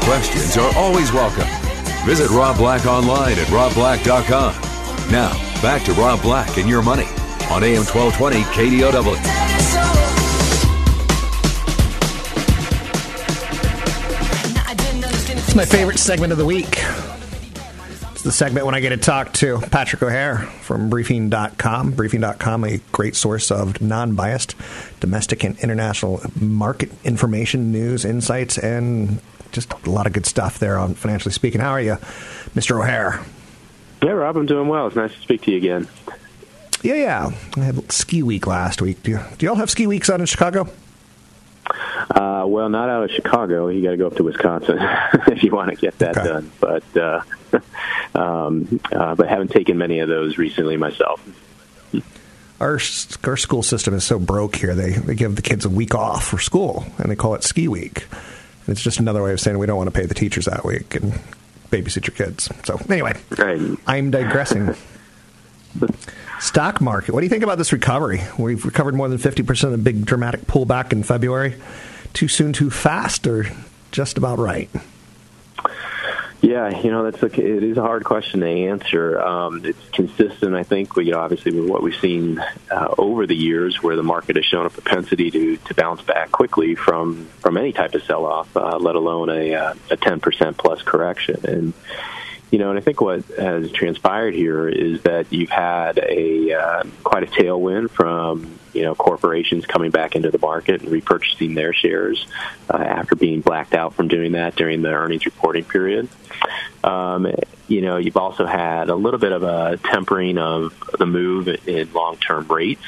Questions 0.00 0.56
are 0.56 0.74
always 0.76 1.12
welcome. 1.12 1.48
Visit 2.06 2.30
Rob 2.30 2.56
Black 2.56 2.86
online 2.86 3.32
at 3.32 3.46
robblack.com. 3.48 4.54
Now, 5.10 5.46
Back 5.62 5.84
to 5.84 5.92
Rob 5.94 6.20
Black 6.22 6.58
and 6.58 6.68
your 6.68 6.82
money 6.82 7.06
on 7.50 7.62
AM 7.62 7.84
1220 7.84 8.42
KDOW. 8.52 9.16
It's 15.38 15.54
my 15.54 15.64
favorite 15.64 15.98
segment 15.98 16.32
of 16.32 16.38
the 16.38 16.44
week. 16.44 16.82
It's 18.12 18.22
the 18.22 18.32
segment 18.32 18.66
when 18.66 18.74
I 18.74 18.80
get 18.80 18.90
to 18.90 18.96
talk 18.96 19.32
to 19.34 19.58
Patrick 19.70 20.02
O'Hare 20.02 20.38
from 20.38 20.90
Briefing.com. 20.90 21.92
Briefing.com, 21.92 22.64
a 22.64 22.78
great 22.92 23.14
source 23.14 23.50
of 23.50 23.80
non 23.80 24.14
biased 24.14 24.54
domestic 25.00 25.44
and 25.44 25.58
international 25.60 26.20
market 26.40 26.90
information, 27.04 27.70
news, 27.72 28.04
insights, 28.04 28.58
and 28.58 29.20
just 29.52 29.72
a 29.84 29.90
lot 29.90 30.06
of 30.06 30.12
good 30.12 30.26
stuff 30.26 30.58
there 30.58 30.78
on 30.78 30.94
Financially 30.94 31.32
Speaking. 31.32 31.60
How 31.60 31.70
are 31.70 31.80
you, 31.80 31.96
Mr. 32.54 32.78
O'Hare? 32.80 33.20
Yeah, 34.02 34.10
Rob, 34.10 34.36
I'm 34.36 34.46
doing 34.46 34.68
well. 34.68 34.88
It's 34.88 34.96
nice 34.96 35.14
to 35.14 35.20
speak 35.20 35.42
to 35.42 35.52
you 35.52 35.56
again. 35.56 35.88
Yeah, 36.86 36.94
yeah. 36.94 37.30
I 37.56 37.60
had 37.64 37.90
ski 37.90 38.22
week 38.22 38.46
last 38.46 38.80
week. 38.80 39.02
Do, 39.02 39.10
you, 39.12 39.20
do 39.38 39.46
y'all 39.46 39.56
have 39.56 39.70
ski 39.70 39.86
weeks 39.88 40.08
out 40.08 40.20
in 40.20 40.26
Chicago? 40.26 40.68
Uh, 41.68 42.44
well, 42.46 42.68
not 42.68 42.88
out 42.88 43.02
of 43.02 43.10
Chicago. 43.10 43.66
You 43.68 43.82
got 43.82 43.90
to 43.90 43.96
go 43.96 44.06
up 44.06 44.14
to 44.16 44.22
Wisconsin 44.22 44.78
if 45.26 45.42
you 45.42 45.50
want 45.50 45.70
to 45.70 45.76
get 45.76 45.98
that 45.98 46.16
Okay. 46.16 46.28
done. 46.28 46.52
But 46.60 46.96
uh, 46.96 47.22
um, 48.14 48.80
uh, 48.92 49.16
but 49.16 49.28
haven't 49.28 49.50
taken 49.50 49.76
many 49.78 49.98
of 49.98 50.08
those 50.08 50.38
recently 50.38 50.76
myself. 50.76 51.20
Our, 52.60 52.78
our 53.24 53.36
school 53.36 53.62
system 53.64 53.92
is 53.94 54.04
so 54.04 54.18
broke 54.20 54.54
here. 54.54 54.74
They, 54.76 54.92
they 54.92 55.14
give 55.16 55.34
the 55.34 55.42
kids 55.42 55.64
a 55.64 55.68
week 55.68 55.94
off 55.94 56.24
for 56.28 56.38
school, 56.38 56.86
and 56.98 57.10
they 57.10 57.16
call 57.16 57.34
it 57.34 57.42
ski 57.42 57.66
week. 57.66 58.06
And 58.12 58.68
it's 58.72 58.80
just 58.80 59.00
another 59.00 59.22
way 59.24 59.32
of 59.32 59.40
saying 59.40 59.58
we 59.58 59.66
don't 59.66 59.76
want 59.76 59.92
to 59.92 59.98
pay 60.00 60.06
the 60.06 60.14
teachers 60.14 60.44
that 60.44 60.64
week 60.64 60.94
and 60.94 61.12
babysit 61.70 62.06
your 62.06 62.14
kids. 62.14 62.48
So, 62.64 62.78
anyway, 62.88 63.14
Right. 63.36 63.60
I'm 63.88 64.12
digressing. 64.12 64.76
Stock 66.40 66.80
market. 66.80 67.14
What 67.14 67.20
do 67.20 67.26
you 67.26 67.30
think 67.30 67.44
about 67.44 67.58
this 67.58 67.72
recovery? 67.72 68.22
We've 68.38 68.64
recovered 68.64 68.94
more 68.94 69.08
than 69.08 69.18
50% 69.18 69.64
of 69.64 69.70
the 69.72 69.78
big 69.78 70.04
dramatic 70.04 70.42
pullback 70.42 70.92
in 70.92 71.02
February. 71.02 71.56
Too 72.12 72.28
soon, 72.28 72.52
too 72.52 72.70
fast, 72.70 73.26
or 73.26 73.46
just 73.90 74.18
about 74.18 74.38
right? 74.38 74.70
Yeah, 76.42 76.80
you 76.80 76.90
know 76.90 77.10
that's 77.10 77.22
a, 77.22 77.26
it 77.26 77.62
is 77.62 77.78
a 77.78 77.82
hard 77.82 78.04
question 78.04 78.40
to 78.40 78.46
answer. 78.46 79.20
Um, 79.20 79.64
it's 79.64 79.88
consistent, 79.88 80.54
I 80.54 80.62
think, 80.62 80.94
you 80.96 81.12
know, 81.12 81.18
obviously 81.18 81.58
with 81.58 81.68
what 81.68 81.82
we've 81.82 81.96
seen 81.96 82.38
uh, 82.70 82.94
over 82.98 83.26
the 83.26 83.34
years, 83.34 83.82
where 83.82 83.96
the 83.96 84.02
market 84.02 84.36
has 84.36 84.44
shown 84.44 84.66
a 84.66 84.70
propensity 84.70 85.30
to, 85.30 85.56
to 85.56 85.74
bounce 85.74 86.02
back 86.02 86.30
quickly 86.30 86.74
from 86.74 87.26
from 87.40 87.56
any 87.56 87.72
type 87.72 87.94
of 87.94 88.02
sell 88.04 88.26
off, 88.26 88.54
uh, 88.56 88.76
let 88.76 88.96
alone 88.96 89.30
a 89.30 89.54
uh, 89.54 89.74
a 89.90 89.96
ten 89.96 90.20
percent 90.20 90.58
plus 90.58 90.82
correction. 90.82 91.40
And 91.44 91.72
you 92.50 92.58
know, 92.58 92.70
and 92.70 92.78
I 92.78 92.82
think 92.82 93.00
what 93.00 93.24
has 93.38 93.72
transpired 93.72 94.34
here 94.34 94.68
is 94.68 95.02
that 95.02 95.32
you've 95.32 95.50
had 95.50 95.98
a 95.98 96.52
uh, 96.52 96.84
quite 97.02 97.24
a 97.24 97.26
tailwind 97.26 97.90
from 97.90 98.58
you 98.72 98.82
know 98.82 98.94
corporations 98.94 99.66
coming 99.66 99.90
back 99.90 100.14
into 100.14 100.30
the 100.30 100.38
market 100.38 100.82
and 100.82 100.90
repurchasing 100.90 101.54
their 101.54 101.72
shares 101.72 102.26
uh, 102.70 102.76
after 102.76 103.16
being 103.16 103.40
blacked 103.40 103.74
out 103.74 103.94
from 103.94 104.06
doing 104.06 104.32
that 104.32 104.54
during 104.54 104.82
the 104.82 104.90
earnings 104.90 105.26
reporting 105.26 105.64
period. 105.64 106.08
Um, 106.84 107.32
you 107.66 107.80
know, 107.80 107.96
you've 107.96 108.16
also 108.16 108.46
had 108.46 108.90
a 108.90 108.94
little 108.94 109.18
bit 109.18 109.32
of 109.32 109.42
a 109.42 109.76
tempering 109.78 110.38
of 110.38 110.72
the 110.96 111.06
move 111.06 111.48
in 111.48 111.92
long-term 111.92 112.46
rates, 112.46 112.84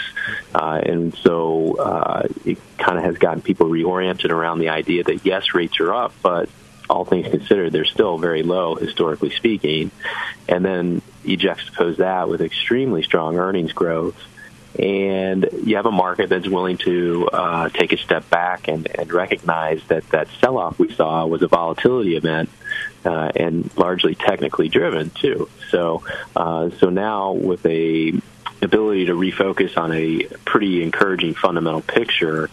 uh, 0.55 0.81
and 0.85 1.13
so 1.17 1.77
uh, 1.79 2.29
it 2.45 2.59
kind 2.79 2.97
of 2.97 3.03
has 3.03 3.19
gotten 3.19 3.43
people 3.43 3.67
reoriented 3.67 4.31
around 4.31 4.61
the 4.61 4.69
idea 4.69 5.03
that 5.03 5.27
yes, 5.27 5.53
rates 5.53 5.81
are 5.81 5.93
up, 5.93 6.15
but 6.23 6.49
all 6.89 7.05
things 7.05 7.29
considered, 7.29 7.73
they're 7.73 7.85
still 7.85 8.19
very 8.19 8.43
low, 8.43 8.75
historically 8.75 9.31
speaking. 9.31 9.91
And 10.49 10.65
then 10.65 11.03
you 11.25 11.37
juxtapose 11.37 11.97
that 11.99 12.29
with 12.29 12.41
extremely 12.41 13.03
strong 13.03 13.39
earnings 13.39 13.73
growth, 13.73 14.17
and 14.79 15.49
you 15.65 15.77
have 15.77 15.87
a 15.87 15.91
market 15.91 16.29
that's 16.29 16.49
willing 16.49 16.79
to 16.79 17.29
uh, 17.33 17.69
take 17.71 17.93
a 17.93 17.97
step 17.97 18.29
back 18.31 18.69
and, 18.69 18.87
and 18.99 19.13
recognize 19.13 19.83
that 19.89 20.09
that 20.11 20.29
sell-off 20.41 20.79
we 20.79 20.93
saw 20.93 21.27
was 21.27 21.43
a 21.43 21.49
volatility 21.49 22.17
event. 22.17 22.51
Uh, 23.05 23.31
and 23.37 23.71
largely 23.77 24.17
technically 24.17 24.69
driven 24.69 25.09
too. 25.11 25.49
So, 25.71 26.03
uh, 26.35 26.71
so 26.79 26.91
now 26.91 27.33
with 27.33 27.65
a 27.65 28.13
ability 28.61 29.07
to 29.07 29.15
refocus 29.15 29.79
on 29.79 29.93
a 29.93 30.25
pretty 30.45 30.83
encouraging 30.83 31.35
fundamental 31.35 31.81
picture, 31.81 32.51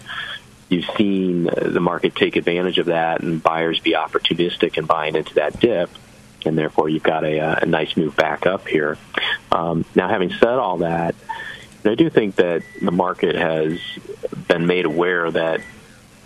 you've 0.69 0.89
seen 0.97 1.43
the 1.43 1.79
market 1.79 2.15
take 2.15 2.35
advantage 2.35 2.77
of 2.77 2.87
that 2.87 3.21
and 3.21 3.41
buyers 3.41 3.79
be 3.79 3.91
opportunistic 3.93 4.77
in 4.77 4.85
buying 4.85 5.15
into 5.15 5.35
that 5.35 5.59
dip. 5.59 5.89
And 6.45 6.57
therefore, 6.57 6.89
you've 6.89 7.03
got 7.03 7.23
a, 7.23 7.63
a 7.63 7.65
nice 7.65 7.97
move 7.97 8.15
back 8.15 8.45
up 8.45 8.67
here. 8.67 8.97
Um, 9.51 9.83
now, 9.95 10.07
having 10.07 10.31
said 10.31 10.47
all 10.47 10.77
that, 10.77 11.15
I 11.83 11.95
do 11.95 12.09
think 12.09 12.35
that 12.35 12.63
the 12.81 12.91
market 12.91 13.35
has 13.35 13.79
been 14.47 14.67
made 14.67 14.85
aware 14.85 15.29
that 15.29 15.61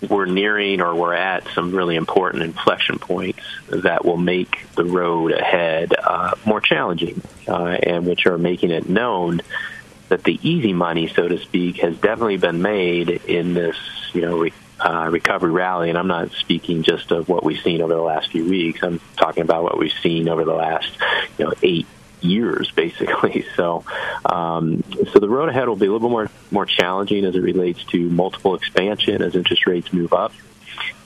we're 0.08 0.26
nearing 0.26 0.80
or 0.80 0.94
we're 0.94 1.14
at 1.14 1.46
some 1.54 1.72
really 1.74 1.96
important 1.96 2.42
inflection 2.42 2.98
points 2.98 3.40
that 3.68 4.04
will 4.04 4.16
make 4.16 4.66
the 4.74 4.84
road 4.84 5.32
ahead 5.32 5.92
uh, 6.02 6.34
more 6.46 6.60
challenging 6.60 7.20
uh, 7.46 7.76
and 7.82 8.06
which 8.06 8.26
are 8.26 8.38
making 8.38 8.70
it 8.70 8.88
known 8.88 9.42
that 10.10 10.24
the 10.24 10.38
easy 10.42 10.72
money, 10.72 11.06
so 11.08 11.26
to 11.26 11.38
speak, 11.38 11.78
has 11.78 11.96
definitely 11.96 12.36
been 12.36 12.60
made 12.60 13.08
in 13.08 13.54
this, 13.54 13.76
you 14.12 14.22
know, 14.22 14.38
re- 14.38 14.52
uh, 14.78 15.08
recovery 15.10 15.52
rally. 15.52 15.88
And 15.88 15.96
I'm 15.96 16.08
not 16.08 16.32
speaking 16.32 16.82
just 16.82 17.12
of 17.12 17.28
what 17.28 17.44
we've 17.44 17.60
seen 17.60 17.80
over 17.80 17.94
the 17.94 18.02
last 18.02 18.30
few 18.30 18.44
weeks. 18.48 18.82
I'm 18.82 19.00
talking 19.16 19.42
about 19.42 19.62
what 19.62 19.78
we've 19.78 19.94
seen 20.02 20.28
over 20.28 20.44
the 20.44 20.52
last, 20.52 20.90
you 21.38 21.46
know, 21.46 21.54
eight 21.62 21.86
years, 22.20 22.70
basically. 22.76 23.46
So, 23.54 23.84
um, 24.24 24.82
so 25.12 25.20
the 25.20 25.28
road 25.28 25.48
ahead 25.48 25.68
will 25.68 25.76
be 25.76 25.86
a 25.86 25.92
little 25.92 26.08
bit 26.08 26.12
more 26.12 26.30
more 26.50 26.66
challenging 26.66 27.24
as 27.24 27.36
it 27.36 27.40
relates 27.40 27.82
to 27.84 28.10
multiple 28.10 28.56
expansion 28.56 29.22
as 29.22 29.36
interest 29.36 29.66
rates 29.66 29.92
move 29.92 30.12
up, 30.12 30.32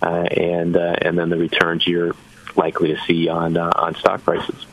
uh, 0.02 0.06
and 0.06 0.76
uh, 0.76 0.96
and 1.02 1.18
then 1.18 1.28
the 1.28 1.36
returns 1.36 1.86
you're 1.86 2.14
likely 2.56 2.94
to 2.94 3.00
see 3.02 3.28
on 3.28 3.56
uh, 3.56 3.70
on 3.76 3.94
stock 3.96 4.24
prices. 4.24 4.66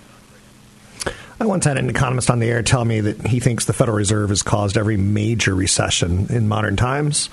I 1.42 1.46
once 1.46 1.66
had 1.66 1.80
an 1.80 1.90
economist 1.90 2.30
on 2.30 2.38
the 2.38 2.48
air 2.48 2.62
tell 2.62 2.86
me 2.86 3.02
that 3.02 3.26
he 3.26 3.40
thinks 3.40 3.66
the 3.66 3.74
Federal 3.74 3.98
Reserve 3.98 4.30
has 4.30 4.44
caused 4.44 4.78
every 4.78 4.96
major 4.96 5.56
recession 5.56 6.28
in 6.30 6.48
modern 6.48 6.76
times. 6.76 7.32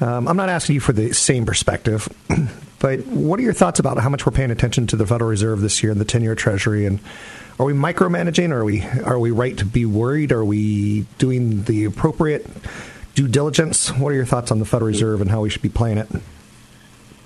Um, 0.00 0.26
I'm 0.26 0.36
not 0.38 0.48
asking 0.48 0.76
you 0.76 0.80
for 0.80 0.94
the 0.94 1.12
same 1.12 1.44
perspective, 1.44 2.08
but 2.78 3.06
what 3.06 3.38
are 3.38 3.42
your 3.42 3.52
thoughts 3.52 3.80
about 3.80 3.98
how 3.98 4.08
much 4.08 4.24
we're 4.24 4.32
paying 4.32 4.50
attention 4.50 4.86
to 4.86 4.96
the 4.96 5.06
Federal 5.06 5.28
Reserve 5.28 5.60
this 5.60 5.82
year 5.82 5.92
and 5.92 6.00
the 6.00 6.06
10-year 6.06 6.36
Treasury? 6.36 6.86
And 6.86 7.00
are 7.58 7.66
we 7.66 7.74
micromanaging? 7.74 8.50
Are 8.50 8.64
we 8.64 8.82
are 9.04 9.18
we 9.18 9.30
right 9.30 9.58
to 9.58 9.66
be 9.66 9.84
worried? 9.84 10.32
Are 10.32 10.44
we 10.44 11.02
doing 11.18 11.64
the 11.64 11.84
appropriate 11.84 12.46
due 13.14 13.28
diligence? 13.28 13.90
What 13.90 14.10
are 14.12 14.14
your 14.14 14.24
thoughts 14.24 14.50
on 14.50 14.58
the 14.58 14.64
Federal 14.64 14.88
Reserve 14.88 15.20
and 15.20 15.30
how 15.30 15.42
we 15.42 15.50
should 15.50 15.60
be 15.60 15.68
playing 15.68 15.98
it? 15.98 16.08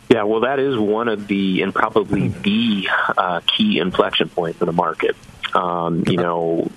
Yeah, 0.08 0.24
well, 0.24 0.40
that 0.40 0.58
is 0.58 0.76
one 0.76 1.06
of 1.06 1.28
the 1.28 1.62
and 1.62 1.72
probably 1.72 2.26
the 2.26 2.88
uh, 3.16 3.40
key 3.46 3.78
inflection 3.78 4.28
points 4.30 4.60
in 4.60 4.66
the 4.66 4.72
market. 4.72 5.14
Um, 5.54 6.04
you 6.06 6.16
know, 6.16 6.70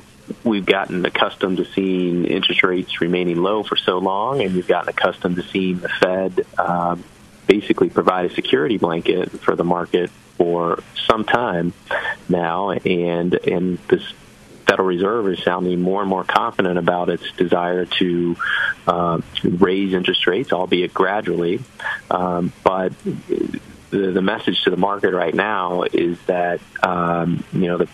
we've 0.44 0.66
gotten 0.66 1.06
accustomed 1.06 1.58
to 1.58 1.66
seeing 1.66 2.26
interest 2.26 2.64
rates 2.64 3.02
remaining 3.02 3.42
low 3.42 3.64
for 3.64 3.76
so 3.76 3.98
long, 3.98 4.42
and 4.42 4.56
we've 4.56 4.68
gotten 4.68 4.90
accustomed 4.90 5.38
to 5.38 5.44
seeing 5.44 5.80
the 5.80 5.90
Fed 5.90 6.46
um, 6.58 7.04
basically 7.48 7.90
provide 7.90 8.26
a 8.32 8.34
security 8.34 8.78
blanket 8.78 9.30
for 9.42 9.56
the 9.56 9.64
market 9.64 10.10
for 10.38 10.84
some 11.08 11.24
time 11.24 11.74
now, 12.28 12.72
and 12.72 13.34
and 13.34 13.78
this 13.88 14.14
Federal 14.68 14.88
Reserve 14.88 15.28
is 15.30 15.44
sounding 15.44 15.82
more 15.82 16.02
and 16.02 16.10
more 16.10 16.24
confident 16.24 16.78
about 16.78 17.10
its 17.10 17.32
desire 17.34 17.86
to 17.86 18.36
uh, 18.88 19.22
raise 19.44 19.94
interest 19.94 20.26
rates, 20.26 20.52
albeit 20.52 20.94
gradually. 20.94 21.62
Um, 22.10 22.52
but 22.64 22.94
the, 23.04 24.12
the 24.12 24.22
message 24.22 24.64
to 24.64 24.72
the 24.72 24.78
market 24.78 25.14
right 25.14 25.34
now 25.34 25.84
is 25.84 26.18
that 26.26 26.60
um, 26.82 27.44
you 27.54 27.68
know 27.68 27.78
the 27.78 27.88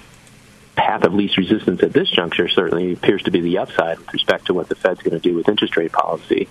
path 0.82 1.04
of 1.04 1.14
least 1.14 1.38
resistance 1.38 1.84
at 1.84 1.94
this 1.94 2.10
juncture 2.10 2.48
certainly 2.48 2.94
appears 2.94 3.22
to 3.24 3.32
be 3.32 3.40
the 3.40 3.60
upside 3.60 4.00
with 4.00 4.12
respect 4.14 4.48
to 4.48 4.54
what 4.54 4.68
the 4.68 4.76
Fed's 4.76 5.02
going 5.02 5.14
to 5.14 5.20
do 5.20 5.36
with 5.36 5.48
interest 5.48 5.78
rate 5.78 5.92
policy, 5.92 6.50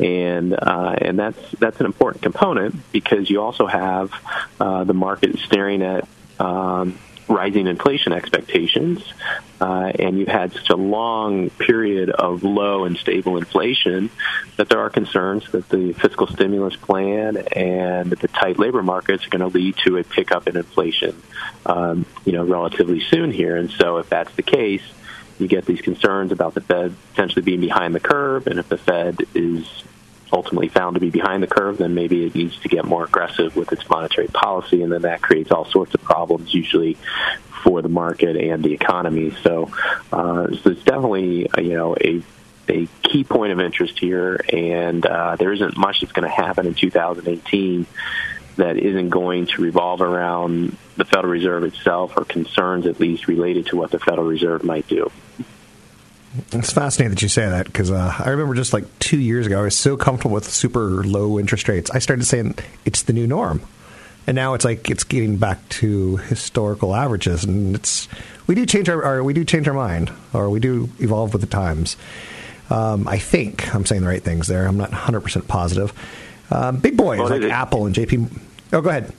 and 0.00 0.54
uh, 0.54 0.96
and 0.98 1.18
that's 1.18 1.38
that's 1.58 1.78
an 1.80 1.86
important 1.86 2.22
component 2.22 2.74
because 2.90 3.28
you 3.28 3.42
also 3.42 3.66
have 3.66 4.12
uh, 4.60 4.84
the 4.84 4.94
market 4.94 5.38
staring 5.40 5.82
at. 5.82 6.08
Um, 6.38 6.98
rising 7.28 7.66
inflation 7.66 8.12
expectations, 8.12 9.02
uh, 9.60 9.92
and 9.98 10.18
you've 10.18 10.28
had 10.28 10.52
such 10.52 10.70
a 10.70 10.76
long 10.76 11.50
period 11.50 12.10
of 12.10 12.44
low 12.44 12.84
and 12.84 12.96
stable 12.96 13.36
inflation 13.36 14.10
that 14.56 14.68
there 14.68 14.78
are 14.78 14.90
concerns 14.90 15.50
that 15.52 15.68
the 15.68 15.92
fiscal 15.94 16.26
stimulus 16.26 16.76
plan 16.76 17.36
and 17.36 18.10
the 18.10 18.28
tight 18.28 18.58
labor 18.58 18.82
markets 18.82 19.26
are 19.26 19.30
going 19.30 19.50
to 19.50 19.58
lead 19.58 19.76
to 19.76 19.98
a 19.98 20.04
pickup 20.04 20.46
in 20.46 20.56
inflation, 20.56 21.20
um, 21.66 22.06
you 22.24 22.32
know, 22.32 22.44
relatively 22.44 23.00
soon 23.00 23.30
here. 23.30 23.56
And 23.56 23.70
so, 23.70 23.98
if 23.98 24.08
that's 24.08 24.34
the 24.36 24.42
case, 24.42 24.82
you 25.38 25.48
get 25.48 25.66
these 25.66 25.80
concerns 25.80 26.32
about 26.32 26.54
the 26.54 26.60
Fed 26.60 26.94
potentially 27.10 27.42
being 27.42 27.60
behind 27.60 27.94
the 27.94 28.00
curve, 28.00 28.46
and 28.46 28.58
if 28.58 28.68
the 28.68 28.78
Fed 28.78 29.18
is 29.34 29.84
ultimately 30.32 30.68
found 30.68 30.94
to 30.94 31.00
be 31.00 31.10
behind 31.10 31.42
the 31.42 31.46
curve, 31.46 31.78
then 31.78 31.94
maybe 31.94 32.26
it 32.26 32.34
needs 32.34 32.56
to 32.58 32.68
get 32.68 32.84
more 32.84 33.04
aggressive 33.04 33.56
with 33.56 33.72
its 33.72 33.88
monetary 33.88 34.28
policy, 34.28 34.82
and 34.82 34.92
then 34.92 35.02
that 35.02 35.22
creates 35.22 35.50
all 35.50 35.64
sorts 35.64 35.94
of 35.94 36.02
problems, 36.02 36.52
usually 36.52 36.96
for 37.62 37.82
the 37.82 37.88
market 37.88 38.36
and 38.36 38.64
the 38.64 38.72
economy. 38.72 39.36
So, 39.42 39.70
uh, 40.12 40.48
so 40.56 40.70
it's 40.70 40.84
definitely 40.84 41.48
uh, 41.50 41.60
you 41.60 41.74
know 41.74 41.96
a 42.00 42.22
a 42.68 42.88
key 43.02 43.24
point 43.24 43.52
of 43.52 43.60
interest 43.60 43.98
here, 43.98 44.40
and 44.52 45.04
uh, 45.06 45.36
there 45.36 45.52
isn't 45.52 45.76
much 45.76 46.00
that's 46.00 46.12
going 46.12 46.28
to 46.28 46.34
happen 46.34 46.66
in 46.66 46.74
2018 46.74 47.86
that 48.56 48.76
isn't 48.76 49.10
going 49.10 49.46
to 49.46 49.62
revolve 49.62 50.00
around 50.00 50.76
the 50.96 51.04
Federal 51.04 51.32
Reserve 51.32 51.64
itself 51.64 52.14
or 52.16 52.24
concerns 52.24 52.86
at 52.86 52.98
least 52.98 53.28
related 53.28 53.66
to 53.66 53.76
what 53.76 53.90
the 53.90 53.98
Federal 53.98 54.26
Reserve 54.26 54.64
might 54.64 54.86
do. 54.88 55.10
It's 56.52 56.72
fascinating 56.72 57.10
that 57.14 57.22
you 57.22 57.28
say 57.28 57.48
that 57.48 57.66
because 57.66 57.90
uh, 57.90 58.14
I 58.18 58.30
remember 58.30 58.54
just 58.54 58.72
like 58.72 58.84
two 58.98 59.18
years 59.18 59.46
ago, 59.46 59.60
I 59.60 59.62
was 59.62 59.76
so 59.76 59.96
comfortable 59.96 60.34
with 60.34 60.48
super 60.48 61.04
low 61.04 61.38
interest 61.38 61.68
rates. 61.68 61.90
I 61.90 61.98
started 61.98 62.24
saying 62.24 62.56
it's 62.84 63.02
the 63.02 63.12
new 63.12 63.26
norm, 63.26 63.62
and 64.26 64.34
now 64.34 64.54
it's 64.54 64.64
like 64.64 64.90
it's 64.90 65.04
getting 65.04 65.36
back 65.36 65.68
to 65.70 66.16
historical 66.16 66.94
averages, 66.94 67.44
and 67.44 67.74
it's 67.74 68.08
we 68.46 68.54
do 68.54 68.66
change 68.66 68.88
our, 68.88 69.02
our 69.02 69.24
we 69.24 69.32
do 69.34 69.44
change 69.44 69.68
our 69.68 69.74
mind, 69.74 70.12
or 70.32 70.50
we 70.50 70.60
do 70.60 70.90
evolve 71.00 71.32
with 71.32 71.42
the 71.42 71.48
times. 71.48 71.96
Um, 72.70 73.06
I 73.06 73.18
think 73.18 73.74
I'm 73.74 73.86
saying 73.86 74.02
the 74.02 74.08
right 74.08 74.22
things 74.22 74.46
there. 74.48 74.66
I'm 74.66 74.76
not 74.76 74.90
100 74.90 75.20
percent 75.20 75.48
positive. 75.48 75.92
Um, 76.50 76.78
big 76.78 76.96
boys 76.96 77.18
well, 77.18 77.28
like 77.28 77.42
it, 77.42 77.50
Apple 77.50 77.86
and 77.86 77.94
JP. 77.94 78.38
Oh, 78.72 78.80
go 78.80 78.88
ahead. 78.88 79.12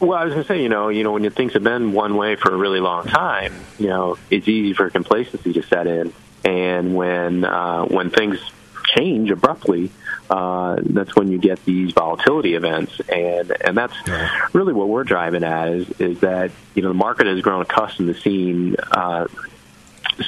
Well, 0.00 0.18
I 0.18 0.24
was 0.24 0.34
going 0.34 0.44
to 0.44 0.48
say, 0.48 0.62
you 0.62 0.68
know, 0.68 0.88
you 0.88 1.02
know, 1.02 1.12
when 1.12 1.28
things 1.30 1.54
have 1.54 1.62
been 1.62 1.92
one 1.92 2.16
way 2.16 2.36
for 2.36 2.52
a 2.52 2.56
really 2.56 2.80
long 2.80 3.06
time, 3.06 3.54
you 3.78 3.86
know, 3.86 4.18
it's 4.28 4.46
easy 4.48 4.74
for 4.74 4.90
complacency 4.90 5.52
to 5.54 5.62
set 5.62 5.86
in, 5.86 6.12
and 6.44 6.94
when 6.94 7.44
uh, 7.44 7.84
when 7.84 8.10
things 8.10 8.38
change 8.84 9.30
abruptly, 9.30 9.90
uh, 10.30 10.76
that's 10.80 11.16
when 11.16 11.30
you 11.30 11.38
get 11.38 11.64
these 11.64 11.92
volatility 11.92 12.54
events, 12.54 13.00
and 13.08 13.52
and 13.62 13.76
that's 13.76 13.94
yeah. 14.06 14.48
really 14.52 14.72
what 14.72 14.88
we're 14.88 15.04
driving 15.04 15.44
at 15.44 15.68
is 15.68 16.00
is 16.00 16.20
that 16.20 16.50
you 16.74 16.82
know 16.82 16.88
the 16.88 16.94
market 16.94 17.26
has 17.26 17.40
grown 17.40 17.62
accustomed 17.62 18.14
to 18.14 18.20
seeing 18.20 18.76
uh, 18.92 19.26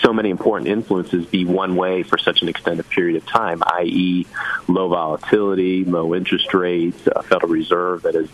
so 0.00 0.12
many 0.12 0.30
important 0.30 0.68
influences 0.68 1.26
be 1.26 1.44
one 1.44 1.76
way 1.76 2.02
for 2.02 2.18
such 2.18 2.42
an 2.42 2.48
extended 2.48 2.88
period 2.90 3.16
of 3.16 3.26
time, 3.26 3.62
i.e., 3.66 4.26
low 4.68 4.88
volatility, 4.88 5.84
low 5.84 6.14
interest 6.14 6.52
rates, 6.54 7.06
a 7.14 7.22
Federal 7.22 7.52
Reserve 7.52 8.02
that 8.02 8.16
is 8.16 8.28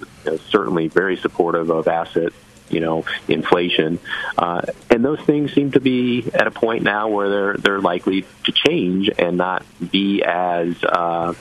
certainly 0.48 0.88
very 0.88 1.16
supportive 1.16 1.70
of 1.70 1.88
asset 1.88 2.32
you 2.72 2.80
know 2.80 3.04
inflation, 3.28 3.98
uh, 4.38 4.62
and 4.90 5.04
those 5.04 5.20
things 5.20 5.52
seem 5.52 5.72
to 5.72 5.80
be 5.80 6.30
at 6.32 6.46
a 6.46 6.50
point 6.50 6.82
now 6.82 7.08
where 7.08 7.28
they're 7.28 7.56
they're 7.56 7.80
likely 7.80 8.24
to 8.44 8.52
change 8.52 9.10
and 9.18 9.36
not 9.36 9.64
be 9.90 10.22
as 10.22 10.82
uh, 10.84 11.34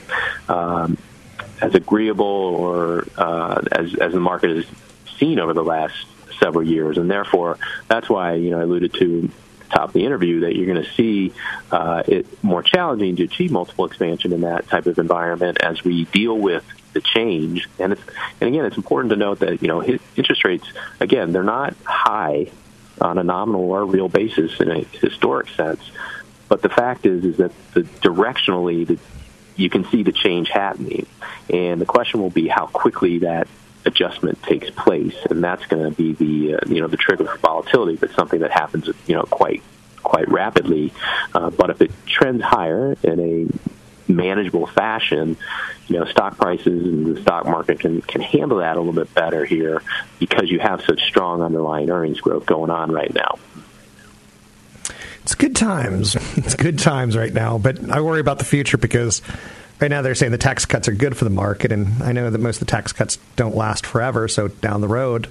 um, 0.48 0.98
as 1.60 1.74
agreeable 1.74 2.24
or 2.24 3.06
uh, 3.16 3.62
as 3.72 3.94
as 3.94 4.12
the 4.12 4.20
market 4.20 4.56
has 4.56 4.66
seen 5.18 5.38
over 5.38 5.54
the 5.54 5.64
last 5.64 5.94
several 6.38 6.66
years, 6.66 6.98
and 6.98 7.10
therefore 7.10 7.58
that's 7.88 8.08
why 8.08 8.34
you 8.34 8.50
know 8.50 8.60
I 8.60 8.62
alluded 8.62 8.94
to 8.94 9.30
top 9.72 9.88
of 9.88 9.92
the 9.92 10.04
interview 10.04 10.40
that 10.40 10.54
you're 10.54 10.66
going 10.66 10.82
to 10.82 10.92
see 10.92 11.32
uh, 11.70 12.02
it 12.06 12.42
more 12.42 12.62
challenging 12.62 13.16
to 13.16 13.24
achieve 13.24 13.50
multiple 13.50 13.84
expansion 13.84 14.32
in 14.32 14.42
that 14.42 14.68
type 14.68 14.86
of 14.86 14.98
environment 14.98 15.58
as 15.60 15.82
we 15.84 16.04
deal 16.06 16.38
with 16.38 16.64
the 16.92 17.00
change. 17.00 17.68
And 17.78 17.92
it's 17.92 18.02
and 18.40 18.48
again, 18.48 18.64
it's 18.64 18.76
important 18.76 19.10
to 19.10 19.16
note 19.16 19.40
that 19.40 19.62
you 19.62 19.68
know 19.68 19.82
interest 19.82 20.44
rates 20.44 20.66
again 21.00 21.32
they're 21.32 21.42
not 21.42 21.74
high 21.84 22.50
on 23.00 23.18
a 23.18 23.24
nominal 23.24 23.70
or 23.70 23.84
real 23.84 24.08
basis 24.08 24.60
in 24.60 24.70
a 24.70 24.80
historic 24.80 25.48
sense. 25.50 25.80
But 26.48 26.62
the 26.62 26.68
fact 26.68 27.06
is, 27.06 27.24
is 27.24 27.36
that 27.38 27.52
the, 27.72 27.80
directionally, 27.80 28.86
the, 28.86 28.98
you 29.56 29.70
can 29.70 29.84
see 29.86 30.02
the 30.02 30.12
change 30.12 30.50
happening, 30.50 31.06
and 31.48 31.80
the 31.80 31.86
question 31.86 32.20
will 32.20 32.30
be 32.30 32.46
how 32.46 32.66
quickly 32.66 33.20
that 33.20 33.48
adjustment 33.84 34.42
takes 34.42 34.70
place, 34.70 35.16
and 35.30 35.42
that's 35.42 35.64
going 35.66 35.90
to 35.90 35.96
be 35.96 36.12
the 36.12 36.56
uh, 36.56 36.60
you 36.66 36.80
know 36.80 36.88
the 36.88 36.96
trigger 36.96 37.24
for 37.24 37.38
volatility. 37.38 37.96
But 37.96 38.12
something 38.12 38.40
that 38.40 38.50
happens 38.50 38.88
you 39.06 39.14
know 39.14 39.22
quite 39.24 39.62
quite 40.02 40.28
rapidly. 40.28 40.92
Uh, 41.34 41.50
but 41.50 41.70
if 41.70 41.80
it 41.80 41.90
trends 42.06 42.42
higher 42.42 42.96
in 43.02 43.20
a 43.20 44.12
manageable 44.12 44.66
fashion, 44.66 45.36
you 45.88 45.98
know, 45.98 46.04
stock 46.06 46.36
prices 46.36 46.84
and 46.84 47.16
the 47.16 47.22
stock 47.22 47.44
market 47.44 47.80
can 47.80 48.02
can 48.02 48.20
handle 48.20 48.58
that 48.58 48.76
a 48.76 48.78
little 48.78 48.92
bit 48.92 49.12
better 49.14 49.44
here 49.44 49.82
because 50.18 50.50
you 50.50 50.58
have 50.58 50.82
such 50.82 51.02
strong 51.02 51.42
underlying 51.42 51.90
earnings 51.90 52.20
growth 52.20 52.46
going 52.46 52.70
on 52.70 52.90
right 52.90 53.12
now. 53.14 53.38
It's 55.22 55.34
good 55.34 55.54
times. 55.54 56.16
It's 56.36 56.54
good 56.54 56.78
times 56.78 57.16
right 57.16 57.32
now, 57.32 57.58
but 57.58 57.90
I 57.90 58.00
worry 58.00 58.20
about 58.20 58.38
the 58.38 58.44
future 58.44 58.76
because 58.76 59.22
right 59.82 59.90
now 59.90 60.00
they're 60.00 60.14
saying 60.14 60.32
the 60.32 60.38
tax 60.38 60.64
cuts 60.64 60.88
are 60.88 60.92
good 60.92 61.16
for 61.16 61.24
the 61.24 61.30
market, 61.30 61.72
and 61.72 62.02
I 62.02 62.12
know 62.12 62.30
that 62.30 62.38
most 62.38 62.62
of 62.62 62.66
the 62.66 62.70
tax 62.70 62.92
cuts 62.92 63.18
don't 63.36 63.56
last 63.56 63.84
forever. 63.84 64.28
So 64.28 64.48
down 64.48 64.80
the 64.80 64.88
road, 64.88 65.26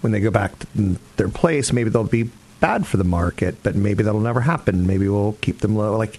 when 0.00 0.12
they 0.12 0.20
go 0.20 0.30
back 0.30 0.58
to 0.58 0.98
their 1.16 1.28
place, 1.28 1.72
maybe 1.72 1.88
they'll 1.88 2.04
be 2.04 2.30
bad 2.60 2.86
for 2.86 2.96
the 2.96 3.04
market, 3.04 3.62
but 3.62 3.76
maybe 3.76 4.02
that'll 4.02 4.20
never 4.20 4.40
happen. 4.40 4.86
Maybe 4.86 5.08
we'll 5.08 5.36
keep 5.40 5.60
them 5.60 5.76
low. 5.76 5.96
Like 5.96 6.18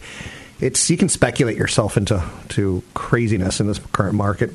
it's 0.60 0.90
you 0.90 0.98
can 0.98 1.10
speculate 1.10 1.58
yourself 1.58 1.98
into 1.98 2.24
to 2.50 2.82
craziness 2.94 3.60
in 3.60 3.68
this 3.68 3.80
current 3.92 4.16
market. 4.16 4.52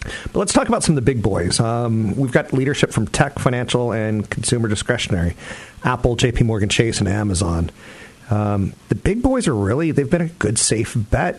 But 0.00 0.36
let's 0.36 0.52
talk 0.52 0.68
about 0.68 0.82
some 0.82 0.96
of 0.96 1.04
the 1.04 1.12
big 1.12 1.22
boys. 1.22 1.60
Um, 1.60 2.16
we've 2.16 2.32
got 2.32 2.52
leadership 2.52 2.92
from 2.92 3.06
tech, 3.08 3.38
financial, 3.38 3.92
and 3.92 4.28
consumer 4.30 4.68
discretionary. 4.68 5.36
Apple, 5.84 6.16
J.P. 6.16 6.44
Morgan 6.44 6.68
Chase, 6.68 7.00
and 7.00 7.08
Amazon. 7.08 7.70
Um, 8.28 8.72
the 8.88 8.96
big 8.96 9.22
boys 9.22 9.46
are 9.46 9.54
really 9.54 9.92
they've 9.92 10.10
been 10.10 10.22
a 10.22 10.28
good 10.28 10.58
safe 10.58 10.96
bet. 10.96 11.38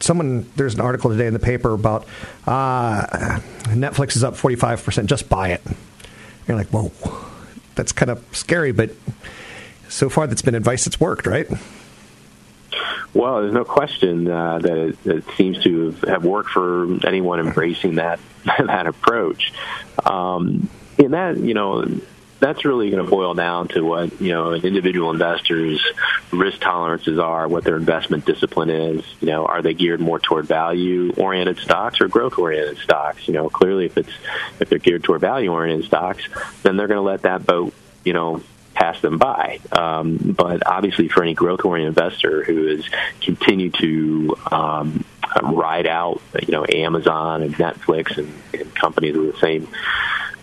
Someone 0.00 0.48
there's 0.56 0.74
an 0.74 0.80
article 0.80 1.10
today 1.10 1.26
in 1.26 1.32
the 1.32 1.40
paper 1.40 1.72
about 1.72 2.06
uh, 2.46 3.40
Netflix 3.70 4.14
is 4.16 4.22
up 4.22 4.36
45 4.36 4.84
percent. 4.84 5.10
Just 5.10 5.28
buy 5.28 5.48
it. 5.48 5.62
You're 6.46 6.56
like, 6.56 6.68
whoa, 6.68 6.92
that's 7.74 7.92
kind 7.92 8.10
of 8.10 8.24
scary, 8.32 8.72
but 8.72 8.90
so 9.88 10.08
far 10.08 10.26
that's 10.26 10.42
been 10.42 10.54
advice 10.54 10.84
that's 10.84 11.00
worked, 11.00 11.26
right? 11.26 11.48
Well, 13.14 13.40
there's 13.40 13.54
no 13.54 13.64
question 13.64 14.28
uh, 14.28 14.58
that 14.58 14.78
it, 14.78 14.98
it, 15.06 15.24
seems 15.36 15.62
to 15.64 15.92
have 16.06 16.24
worked 16.24 16.50
for 16.50 17.04
anyone 17.06 17.40
embracing 17.40 17.96
that 17.96 18.20
that 18.44 18.86
approach. 18.86 19.52
Um, 20.04 20.68
in 20.98 21.12
that, 21.12 21.38
you 21.38 21.54
know, 21.54 21.84
that's 22.40 22.64
really 22.64 22.90
going 22.90 23.04
to 23.04 23.10
boil 23.10 23.34
down 23.34 23.68
to 23.68 23.82
what 23.82 24.20
you 24.20 24.30
know 24.30 24.52
an 24.52 24.64
individual 24.64 25.10
investor's 25.10 25.84
risk 26.32 26.60
tolerances 26.60 27.18
are, 27.18 27.48
what 27.48 27.64
their 27.64 27.76
investment 27.76 28.24
discipline 28.24 28.70
is. 28.70 29.04
You 29.20 29.28
know, 29.28 29.46
are 29.46 29.62
they 29.62 29.74
geared 29.74 30.00
more 30.00 30.18
toward 30.18 30.46
value-oriented 30.46 31.58
stocks 31.58 32.00
or 32.00 32.08
growth-oriented 32.08 32.78
stocks? 32.78 33.26
You 33.26 33.34
know, 33.34 33.48
clearly, 33.48 33.86
if 33.86 33.96
it's 33.96 34.12
if 34.60 34.68
they're 34.68 34.78
geared 34.78 35.04
toward 35.04 35.20
value-oriented 35.20 35.86
stocks, 35.86 36.22
then 36.62 36.76
they're 36.76 36.88
going 36.88 36.98
to 36.98 37.02
let 37.02 37.22
that 37.22 37.44
boat, 37.44 37.74
you 38.04 38.12
know, 38.12 38.42
pass 38.74 39.00
them 39.00 39.18
by. 39.18 39.58
Um, 39.72 40.16
but 40.16 40.66
obviously, 40.66 41.08
for 41.08 41.22
any 41.22 41.34
growth-oriented 41.34 41.98
investor 41.98 42.44
who 42.44 42.68
has 42.68 42.88
continued 43.20 43.74
to 43.74 44.36
um, 44.52 45.04
ride 45.42 45.86
out, 45.86 46.20
you 46.40 46.52
know, 46.52 46.64
Amazon 46.72 47.42
and 47.42 47.54
Netflix 47.54 48.16
and, 48.16 48.32
and 48.54 48.74
companies 48.74 49.16
with 49.16 49.34
the 49.34 49.40
same 49.40 49.68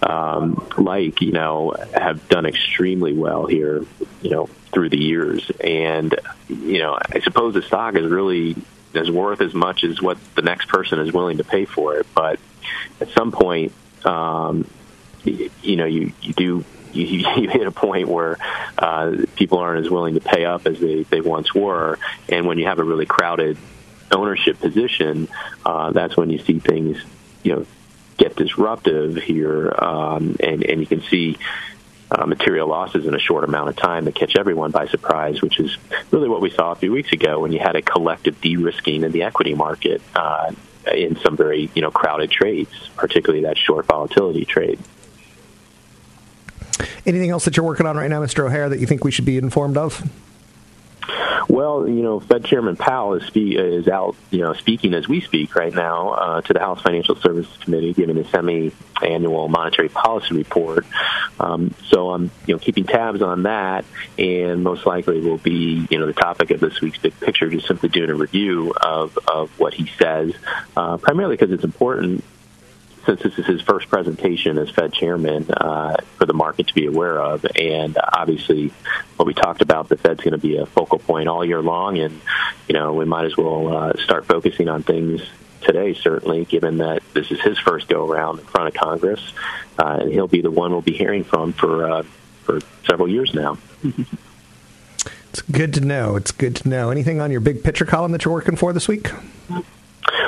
um, 0.06 0.68
like 0.78 1.22
you 1.22 1.32
know 1.32 1.76
have 1.94 2.28
done 2.30 2.46
extremely 2.46 3.14
well 3.14 3.48
here 3.48 3.86
you 4.22 4.30
know 4.30 4.48
through 4.72 4.90
the 4.90 5.02
years. 5.02 5.50
And 5.60 6.16
you 6.48 6.80
know 6.80 6.98
I 7.02 7.20
suppose 7.22 7.54
the 7.54 7.62
stock 7.62 7.96
is 7.96 8.10
really 8.10 8.56
is 8.94 9.12
worth 9.12 9.42
as 9.42 9.54
much 9.54 9.84
as 9.84 10.02
what 10.02 10.18
the 10.36 10.42
next 10.42 10.70
person 10.70 11.00
is 11.00 11.12
willing 11.12 11.38
to 11.38 11.44
pay 11.44 11.66
for 11.66 11.98
it. 11.98 12.06
But 12.14 12.40
at 13.02 13.10
some 13.10 13.32
point 13.32 13.74
um, 14.06 14.70
you, 15.24 15.50
you 15.62 15.76
know 15.76 15.86
you 15.86 16.14
you 16.22 16.34
do 16.34 16.64
you, 16.94 17.30
you 17.36 17.50
hit 17.50 17.68
a 17.68 17.72
point 17.72 18.08
where 18.08 18.38
uh, 18.78 19.18
people 19.36 19.58
aren't 19.58 19.86
as 19.86 19.92
willing 19.92 20.14
to 20.14 20.22
pay 20.22 20.46
up 20.46 20.66
as 20.66 20.80
they, 20.80 21.04
they 21.04 21.20
once 21.20 21.54
were, 21.54 22.00
and 22.30 22.48
when 22.48 22.58
you 22.58 22.68
have 22.68 22.80
a 22.80 22.86
really 22.86 23.06
crowded 23.06 23.58
ownership 24.12 24.60
position, 24.62 25.28
uh, 25.66 25.92
that's 25.92 26.16
when 26.16 26.30
you 26.30 26.40
see 26.40 26.60
things, 26.60 26.98
you 27.44 27.54
know, 27.54 27.66
get 28.18 28.36
disruptive 28.36 29.16
here, 29.16 29.74
um, 29.78 30.36
and 30.40 30.64
and 30.64 30.80
you 30.80 30.88
can 30.88 31.02
see. 31.02 31.38
Uh, 32.12 32.28
material 32.28 32.68
losses 32.68 33.08
in 33.08 33.16
a 33.16 33.20
short 33.20 33.44
amount 33.44 33.68
of 33.68 33.76
time 33.76 34.06
that 34.06 34.14
catch 34.14 34.36
everyone 34.36 34.70
by 34.70 34.86
surprise, 34.86 35.42
which 35.42 35.60
is 35.60 35.76
really 36.12 36.30
what 36.30 36.40
we 36.40 36.52
saw 36.52 36.72
a 36.72 36.76
few 36.76 36.92
weeks 36.92 37.12
ago 37.12 37.40
when 37.40 37.52
you 37.52 37.58
had 37.58 37.76
a 37.76 37.82
collective 37.82 38.40
de-risking 38.42 39.04
in 39.04 39.12
the 39.12 39.24
equity 39.24 39.56
market 39.56 40.04
uh, 40.14 40.52
in 40.94 41.18
some 41.18 41.36
very 41.36 41.70
you 41.74 41.82
know 41.82 41.90
crowded 41.90 42.30
trades, 42.30 42.72
particularly 42.96 43.44
that 43.46 43.58
short 43.58 43.88
volatility 43.88 44.46
trade. 44.46 44.78
Anything 47.06 47.32
else 47.32 47.46
that 47.46 47.58
you're 47.58 47.66
working 47.66 47.86
on 47.86 47.98
right 47.98 48.10
now, 48.10 48.22
Mr. 48.22 48.46
O'Hare, 48.46 48.70
that 48.70 48.80
you 48.80 48.88
think 48.88 49.04
we 49.04 49.12
should 49.12 49.26
be 49.26 49.38
informed 49.38 49.78
of? 49.78 50.08
Well, 51.48 51.88
you 51.88 52.02
know, 52.02 52.20
Fed 52.20 52.46
Chairman 52.46 52.76
Powell 52.76 53.16
is, 53.16 53.26
spe- 53.28 53.58
is 53.58 53.88
out, 53.88 54.16
you 54.32 54.40
know, 54.40 54.54
speaking 54.54 54.94
as 54.94 55.08
we 55.08 55.22
speak 55.22 55.56
right 55.56 55.74
now 55.74 56.10
uh, 56.10 56.42
to 56.42 56.54
the 56.54 56.60
House 56.60 56.82
Financial 56.82 57.16
Services 57.16 57.56
Committee, 57.58 57.94
giving 57.94 58.18
a 58.18 58.28
semi-annual 58.30 59.48
monetary 59.48 59.90
policy 59.90 60.36
report. 60.36 60.86
Um, 61.40 61.74
so 61.86 62.12
I'm, 62.12 62.32
you 62.48 62.56
know, 62.56 62.60
keeping 62.60 62.86
tabs 62.86 63.22
on 63.22 63.44
that, 63.44 63.86
and 64.18 64.64
most 64.64 64.86
likely 64.86 65.22
will 65.22 65.38
be, 65.38 65.88
you 65.90 66.00
know, 66.00 66.08
the 66.08 66.14
topic 66.14 66.52
of 66.52 66.60
this 66.60 66.82
week's 66.82 66.98
big 66.98 67.20
picture, 67.20 67.50
just 67.50 67.68
simply 67.68 67.90
doing 67.90 68.10
a 68.10 68.16
review 68.16 68.74
of 68.82 69.18
of 69.28 69.58
what 69.60 69.74
he 69.74 69.92
says, 70.00 70.34
uh, 70.76 70.98
primarily 70.98 71.36
because 71.36 71.52
it's 71.52 71.64
important 71.64 72.24
since 73.06 73.22
this 73.22 73.38
is 73.38 73.46
his 73.46 73.62
first 73.62 73.90
presentation 73.90 74.58
as 74.58 74.70
Fed 74.70 74.94
chairman 74.94 75.50
uh, 75.52 75.98
for 76.18 76.26
the 76.26 76.34
market 76.34 76.68
to 76.68 76.74
be 76.74 76.86
aware 76.86 77.20
of. 77.20 77.46
And 77.56 77.98
obviously, 77.98 78.74
what 79.18 79.26
we 79.26 79.34
talked 79.34 79.62
about, 79.62 79.90
the 79.90 79.98
Fed's 79.98 80.22
going 80.22 80.32
to 80.32 80.38
be 80.38 80.58
a 80.58 80.66
focal 80.66 81.00
point 81.00 81.28
all 81.28 81.46
year 81.46 81.62
long, 81.62 81.98
and 81.98 82.20
you 82.68 82.74
know 82.74 82.94
we 82.94 83.06
might 83.06 83.26
as 83.26 83.38
well 83.38 83.76
uh, 83.76 83.94
start 83.98 84.26
focusing 84.26 84.70
on 84.70 84.84
things 84.84 85.22
today, 85.62 85.94
certainly, 85.94 86.46
given 86.46 86.78
that 86.78 87.02
this 87.14 87.32
is 87.32 87.42
his 87.42 87.58
first 87.60 87.88
go 87.88 88.10
around 88.10 88.40
in 88.40 88.46
front 88.46 88.68
of 88.68 88.74
Congress, 88.74 89.34
uh, 89.80 89.98
and 90.02 90.12
he'll 90.12 90.28
be 90.28 90.42
the 90.42 90.52
one 90.52 90.72
we'll 90.72 90.82
be 90.82 90.94
hearing 90.94 91.24
from 91.24 91.54
for 91.54 91.90
uh, 91.90 92.04
for 92.44 92.60
several 92.88 93.08
years 93.08 93.34
now. 93.34 93.58
it's 95.30 95.42
good 95.44 95.74
to 95.74 95.82
know. 95.82 96.16
It's 96.16 96.32
good 96.32 96.56
to 96.58 96.70
know. 96.70 96.90
Anything 96.90 97.20
on 97.20 97.32
your 97.32 97.42
big 97.42 97.64
picture 97.64 97.86
column 97.86 98.12
that 98.14 98.26
you're 98.26 98.34
working 98.34 98.56
for 98.56 98.74
this 98.74 98.88
week? 98.88 99.12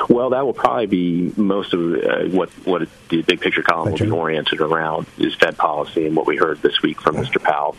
Well, 0.10 0.32
that 0.32 0.46
will 0.46 0.54
probably 0.54 0.88
be 0.88 1.34
most 1.36 1.74
of 1.74 1.80
uh, 1.96 2.24
what 2.36 2.50
what 2.66 2.88
the 3.10 3.22
big 3.22 3.42
picture 3.42 3.62
column 3.62 3.92
will 3.92 3.98
be 3.98 4.10
oriented 4.10 4.62
around 4.62 5.06
is 5.18 5.36
Fed 5.36 5.58
policy 5.58 6.08
and 6.08 6.16
what 6.16 6.26
we 6.26 6.38
heard 6.38 6.62
this 6.62 6.82
week 6.82 7.02
from 7.02 7.16
Mr. 7.16 7.42
Powell. 7.42 7.76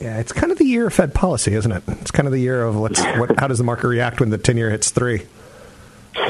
Yeah, 0.00 0.18
it's 0.18 0.32
kind 0.32 0.50
of 0.50 0.56
the 0.56 0.64
year 0.64 0.86
of 0.86 0.94
Fed 0.94 1.12
policy, 1.12 1.54
isn't 1.54 1.70
it? 1.70 1.82
It's 1.86 2.10
kind 2.10 2.26
of 2.26 2.32
the 2.32 2.40
year 2.40 2.64
of 2.64 2.76
what, 2.80 2.96
how 3.38 3.46
does 3.46 3.58
the 3.58 3.64
market 3.64 3.88
react 3.88 4.20
when 4.20 4.30
the 4.30 4.38
ten 4.38 4.56
year 4.56 4.70
hits 4.70 4.90
three? 4.90 5.26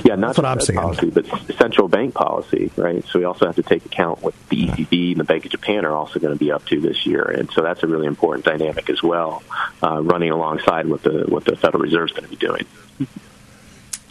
Yeah, 0.04 0.14
not 0.16 0.34
That's 0.34 0.38
what 0.38 0.44
I'm 0.44 0.58
Fed 0.58 0.76
policy, 0.76 1.10
but 1.10 1.26
central 1.56 1.88
bank 1.88 2.14
policy, 2.14 2.70
right? 2.76 3.02
So 3.06 3.18
we 3.18 3.24
also 3.24 3.46
have 3.46 3.56
to 3.56 3.62
take 3.62 3.86
account 3.86 4.22
what 4.22 4.34
the 4.50 4.66
ECB 4.66 5.12
and 5.12 5.20
the 5.20 5.24
Bank 5.24 5.46
of 5.46 5.50
Japan 5.50 5.86
are 5.86 5.92
also 5.92 6.20
going 6.20 6.34
to 6.34 6.38
be 6.38 6.52
up 6.52 6.66
to 6.66 6.80
this 6.80 7.06
year, 7.06 7.22
and 7.22 7.50
so 7.50 7.62
that's 7.62 7.82
a 7.82 7.86
really 7.86 8.06
important 8.06 8.44
dynamic 8.44 8.90
as 8.90 9.02
well, 9.02 9.42
uh, 9.82 10.02
running 10.02 10.30
alongside 10.30 10.86
what 10.86 11.02
the 11.02 11.24
what 11.28 11.44
the 11.44 11.56
Federal 11.56 11.82
Reserve 11.82 12.10
is 12.10 12.12
going 12.12 12.24
to 12.24 12.30
be 12.30 12.36
doing. 12.36 12.66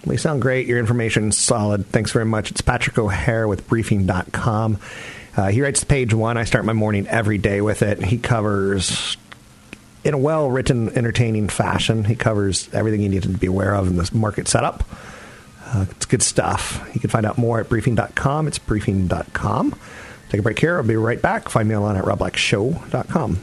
You 0.06 0.18
sound 0.18 0.42
great. 0.42 0.68
Your 0.68 0.80
information's 0.80 1.38
solid. 1.38 1.86
Thanks 1.88 2.12
very 2.12 2.26
much. 2.26 2.52
It's 2.52 2.62
Patrick 2.62 2.98
O'Hare 2.98 3.48
with 3.48 3.68
Briefing.com. 3.68 4.80
Uh, 5.36 5.48
he 5.50 5.62
writes 5.62 5.84
page 5.84 6.14
one. 6.14 6.38
I 6.38 6.44
start 6.46 6.66
my 6.66 6.74
morning 6.74 7.08
every 7.08 7.38
day 7.38 7.62
with 7.62 7.82
it. 7.82 8.04
He 8.04 8.18
covers, 8.18 9.18
in 10.04 10.14
a 10.14 10.18
well 10.18 10.50
written, 10.50 10.90
entertaining 10.98 11.50
fashion, 11.50 12.04
he 12.06 12.16
covers 12.16 12.70
everything 12.74 13.02
you 13.02 13.10
need 13.10 13.24
to 13.24 13.30
be 13.30 13.48
aware 13.48 13.76
of 13.76 13.88
in 13.88 13.98
this 13.98 14.14
market 14.14 14.48
setup. 14.48 14.84
Uh, 15.66 15.86
it's 15.92 16.06
good 16.06 16.24
stuff. 16.24 16.90
You 16.94 17.00
can 17.00 17.10
find 17.10 17.26
out 17.26 17.38
more 17.38 17.60
at 17.60 17.70
Briefing.com. 17.70 18.48
It's 18.48 18.60
Briefing.com. 18.60 19.76
Take 20.30 20.40
a 20.40 20.44
break 20.44 20.60
here. 20.60 20.78
I'll 20.78 20.84
be 20.84 20.96
right 20.96 21.22
back. 21.22 21.50
Find 21.50 21.68
me 21.70 21.76
online 21.76 21.98
at 21.98 22.06
robblackshow.com. 22.06 23.40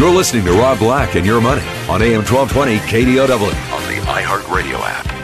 You're 0.00 0.08
listening 0.08 0.46
to 0.46 0.52
Rob 0.52 0.78
Black 0.78 1.14
and 1.14 1.26
Your 1.26 1.42
Money 1.42 1.60
on 1.86 2.00
AM 2.00 2.24
1220 2.24 2.78
KDOW. 2.78 3.28
On 3.28 3.82
the 3.86 4.00
iHeartRadio 4.06 4.80
app. 4.80 5.19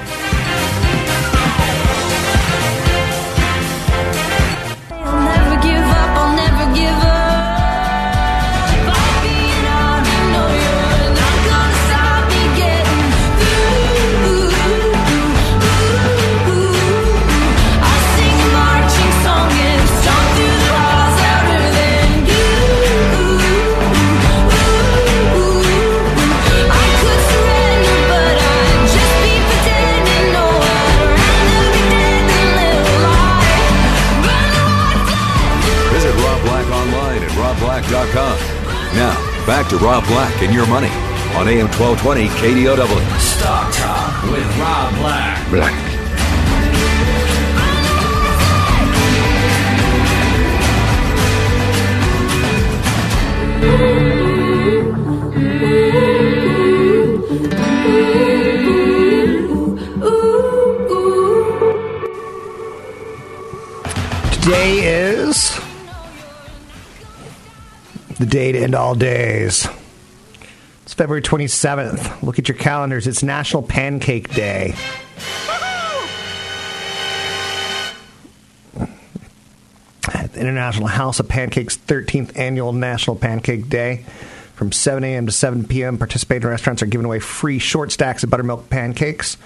And 40.46 40.54
Your 40.54 40.66
Money 40.68 40.90
on 41.35 41.48
AM 41.48 41.66
1220 41.66 42.28
KDOW. 42.38 43.18
Stock 43.18 43.74
Talk 43.74 44.22
with 44.30 44.59
Rob 44.59 44.94
Black. 44.94 45.50
Black. 45.50 45.74
Today 64.32 64.78
is 64.85 65.61
the 68.20 68.26
day 68.26 68.52
to 68.52 68.59
end 68.61 68.76
all 68.76 68.94
days. 68.94 69.66
February 70.96 71.20
27th. 71.20 72.22
Look 72.22 72.38
at 72.38 72.48
your 72.48 72.56
calendars. 72.56 73.06
It's 73.06 73.22
National 73.22 73.62
Pancake 73.62 74.32
Day. 74.32 74.74
The 80.32 80.40
International 80.40 80.87
House 80.87 81.20
of 81.20 81.28
Pancakes 81.28 81.76
13th 81.76 82.38
Annual 82.38 82.72
National 82.72 83.14
Pancake 83.14 83.68
Day. 83.68 84.06
From 84.54 84.72
7 84.72 85.04
a.m. 85.04 85.26
to 85.26 85.32
7 85.32 85.64
p.m., 85.66 85.98
participating 85.98 86.48
restaurants 86.48 86.82
are 86.82 86.87
giving 86.87 87.04
away 87.04 87.18
free 87.18 87.59
short 87.59 87.92
stacks 87.92 88.24
of 88.24 88.30
buttermilk 88.30 88.70
pancakes. 88.70 89.37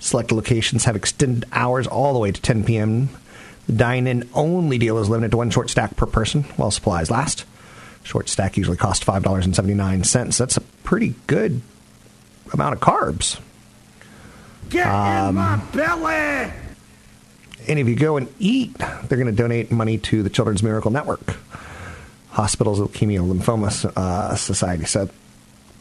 Select 0.00 0.32
locations 0.32 0.84
have 0.84 0.96
extended 0.96 1.48
hours 1.50 1.86
all 1.86 2.12
the 2.12 2.18
way 2.18 2.30
to 2.30 2.40
10 2.42 2.64
p.m. 2.64 3.08
The 3.66 3.72
dine-in 3.72 4.28
only 4.34 4.76
deal 4.76 4.98
is 4.98 5.08
limited 5.08 5.30
to 5.30 5.38
one 5.38 5.50
short 5.50 5.70
stack 5.70 5.96
per 5.96 6.04
person 6.04 6.42
while 6.56 6.70
supplies 6.70 7.10
last. 7.10 7.46
Short 8.02 8.28
stack 8.28 8.56
usually 8.56 8.76
costs 8.76 9.04
five 9.04 9.22
dollars 9.22 9.44
and 9.44 9.54
seventy 9.54 9.74
nine 9.74 10.04
cents. 10.04 10.38
That's 10.38 10.56
a 10.56 10.60
pretty 10.60 11.14
good 11.26 11.60
amount 12.52 12.74
of 12.74 12.80
carbs. 12.80 13.38
Get 14.68 14.86
Um, 14.86 15.28
in 15.30 15.34
my 15.36 15.56
belly! 15.72 16.52
And 17.68 17.78
if 17.78 17.86
you 17.86 17.94
go 17.94 18.16
and 18.16 18.32
eat, 18.38 18.76
they're 18.78 19.18
going 19.18 19.26
to 19.26 19.32
donate 19.32 19.70
money 19.70 19.98
to 19.98 20.22
the 20.22 20.30
Children's 20.30 20.62
Miracle 20.62 20.90
Network, 20.90 21.36
Hospitals 22.30 22.80
Leukemia 22.80 23.20
Lymphoma 23.20 23.92
uh, 23.96 24.34
Society. 24.34 24.84
So, 24.86 25.10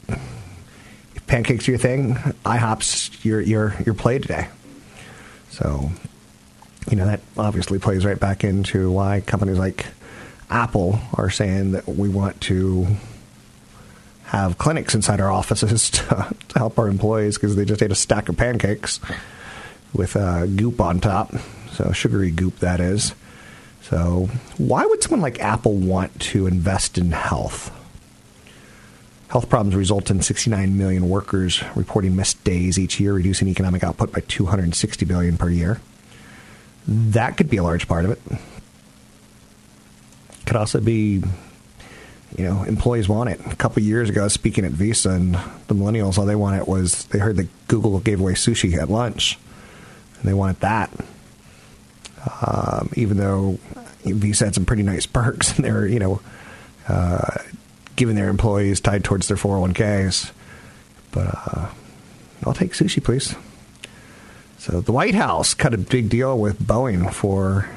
if 0.07 1.25
pancakes 1.25 1.67
are 1.67 1.71
your 1.71 1.79
thing, 1.79 2.15
IHOP's 2.45 3.23
your 3.23 3.39
your 3.41 3.75
your 3.85 3.95
play 3.95 4.19
today. 4.19 4.49
So, 5.51 5.89
you 6.89 6.97
know 6.97 7.05
that 7.05 7.21
obviously 7.37 7.79
plays 7.79 8.05
right 8.05 8.19
back 8.19 8.43
into 8.43 8.91
why 8.91 9.21
companies 9.21 9.57
like 9.57 9.85
Apple 10.49 10.99
are 11.13 11.29
saying 11.29 11.71
that 11.71 11.87
we 11.87 12.09
want 12.09 12.39
to 12.41 12.87
have 14.25 14.57
clinics 14.57 14.93
inside 14.93 15.19
our 15.19 15.31
offices 15.31 15.89
to, 15.91 16.35
to 16.49 16.59
help 16.59 16.77
our 16.77 16.87
employees 16.87 17.37
because 17.37 17.55
they 17.55 17.65
just 17.65 17.81
ate 17.81 17.91
a 17.91 17.95
stack 17.95 18.29
of 18.29 18.37
pancakes 18.37 18.99
with 19.93 20.15
uh, 20.15 20.45
goop 20.45 20.79
on 20.81 20.99
top. 20.99 21.33
So 21.73 21.91
sugary 21.91 22.31
goop, 22.31 22.59
that 22.59 22.79
is. 22.79 23.13
So 23.81 24.29
why 24.57 24.85
would 24.85 25.01
someone 25.01 25.21
like 25.21 25.39
Apple 25.39 25.75
want 25.75 26.19
to 26.21 26.45
invest 26.45 26.97
in 26.97 27.11
health? 27.11 27.75
Health 29.29 29.49
problems 29.49 29.75
result 29.75 30.09
in 30.09 30.21
69 30.21 30.77
million 30.77 31.07
workers 31.09 31.63
reporting 31.75 32.15
missed 32.15 32.43
days 32.43 32.77
each 32.79 32.99
year, 32.99 33.13
reducing 33.13 33.47
economic 33.47 33.83
output 33.83 34.11
by 34.11 34.21
260 34.21 35.05
billion 35.05 35.37
per 35.37 35.49
year. 35.49 35.79
That 36.87 37.37
could 37.37 37.49
be 37.49 37.57
a 37.57 37.63
large 37.63 37.87
part 37.87 38.05
of 38.05 38.11
it. 38.11 38.21
Could 40.49 40.55
also 40.55 40.79
be, 40.81 41.21
you 42.35 42.43
know, 42.43 42.63
employees 42.63 43.07
want 43.07 43.29
it. 43.29 43.39
A 43.45 43.55
couple 43.55 43.83
years 43.83 44.09
ago, 44.09 44.27
speaking 44.29 44.65
at 44.65 44.71
Visa, 44.71 45.11
and 45.11 45.35
the 45.67 45.75
millennials 45.75 46.17
all 46.17 46.25
they 46.25 46.35
wanted 46.35 46.65
was 46.65 47.05
they 47.05 47.19
heard 47.19 47.35
that 47.35 47.47
Google 47.67 47.99
gave 47.99 48.19
away 48.19 48.33
sushi 48.33 48.75
at 48.75 48.89
lunch, 48.89 49.37
and 50.17 50.27
they 50.27 50.33
wanted 50.33 50.59
that. 50.61 50.89
Um, 52.41 52.89
even 52.95 53.17
though 53.17 53.59
Visa 54.05 54.45
had 54.45 54.55
some 54.55 54.65
pretty 54.65 54.81
nice 54.81 55.05
perks, 55.19 55.55
and 55.55 55.63
they're 55.63 55.85
you 55.85 55.99
know 55.99 56.19
uh, 56.87 57.43
giving 57.95 58.15
their 58.15 58.29
employees 58.29 58.81
tied 58.81 59.03
towards 59.03 59.27
their 59.27 59.37
401ks. 59.37 60.31
But 61.11 61.27
uh, 61.27 61.69
I'll 62.43 62.55
take 62.55 62.73
sushi, 62.73 63.03
please. 63.03 63.35
So 64.57 64.81
the 64.81 64.93
White 64.93 65.13
House 65.13 65.53
cut 65.53 65.75
a 65.75 65.77
big 65.77 66.09
deal 66.09 66.39
with 66.39 66.59
Boeing 66.59 67.13
for 67.13 67.69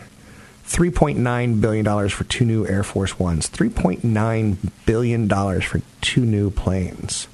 $3.9 0.73 1.61
billion 1.61 2.09
for 2.09 2.25
two 2.25 2.47
new 2.47 2.67
Air 2.67 2.83
Force 2.83 3.19
Ones. 3.19 3.51
$3.9 3.51 4.57
billion 4.87 5.29
for 5.61 5.83
two 6.01 6.25
new 6.25 6.51
planes. 6.51 7.29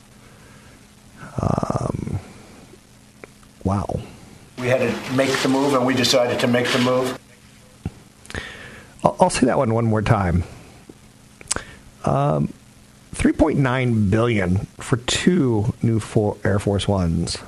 Um, 1.41 2.18
wow. 3.62 4.01
We 4.59 4.66
had 4.66 4.80
to 4.80 5.12
make 5.12 5.30
the 5.39 5.49
move, 5.49 5.74
and 5.74 5.86
we 5.86 5.95
decided 5.95 6.41
to 6.41 6.49
make 6.49 6.66
the 6.68 6.80
move. 6.80 7.18
I'll, 9.05 9.16
I'll 9.20 9.30
say 9.30 9.47
that 9.47 9.57
one 9.57 9.72
one 9.72 9.84
more 9.84 10.03
time. 10.03 10.43
Um, 12.05 12.53
3.9 13.14 14.11
billion 14.11 14.57
for 14.78 14.97
two 14.97 15.74
new 15.80 16.01
Air 16.45 16.59
Force 16.59 16.89
Ones. 16.89 17.39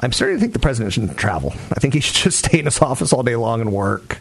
I'm 0.00 0.12
starting 0.12 0.36
to 0.36 0.40
think 0.40 0.52
the 0.52 0.58
president 0.58 0.92
shouldn't 0.92 1.16
travel. 1.16 1.52
I 1.72 1.80
think 1.80 1.94
he 1.94 2.00
should 2.00 2.16
just 2.16 2.44
stay 2.44 2.58
in 2.58 2.66
his 2.66 2.78
office 2.82 3.14
all 3.14 3.22
day 3.22 3.36
long 3.36 3.62
and 3.62 3.72
work. 3.72 4.18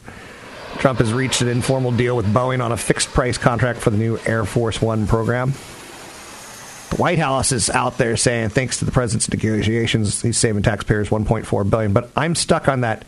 Trump 0.79 0.99
has 0.99 1.11
reached 1.11 1.41
an 1.41 1.47
informal 1.47 1.91
deal 1.91 2.15
with 2.15 2.25
Boeing 2.27 2.63
on 2.63 2.71
a 2.71 2.77
fixed 2.77 3.09
price 3.09 3.37
contract 3.37 3.79
for 3.79 3.89
the 3.89 3.97
new 3.97 4.17
Air 4.25 4.45
Force 4.45 4.81
One 4.81 5.07
program. 5.07 5.51
The 5.51 6.95
White 6.97 7.19
House 7.19 7.51
is 7.51 7.69
out 7.69 7.97
there 7.97 8.15
saying, 8.15 8.49
thanks 8.49 8.79
to 8.79 8.85
the 8.85 8.91
president's 8.91 9.29
negotiations, 9.29 10.21
he's 10.21 10.37
saving 10.37 10.63
taxpayers 10.63 11.09
1.4 11.09 11.69
billion. 11.69 11.93
But 11.93 12.09
I'm 12.15 12.35
stuck 12.35 12.67
on 12.67 12.81
that 12.81 13.05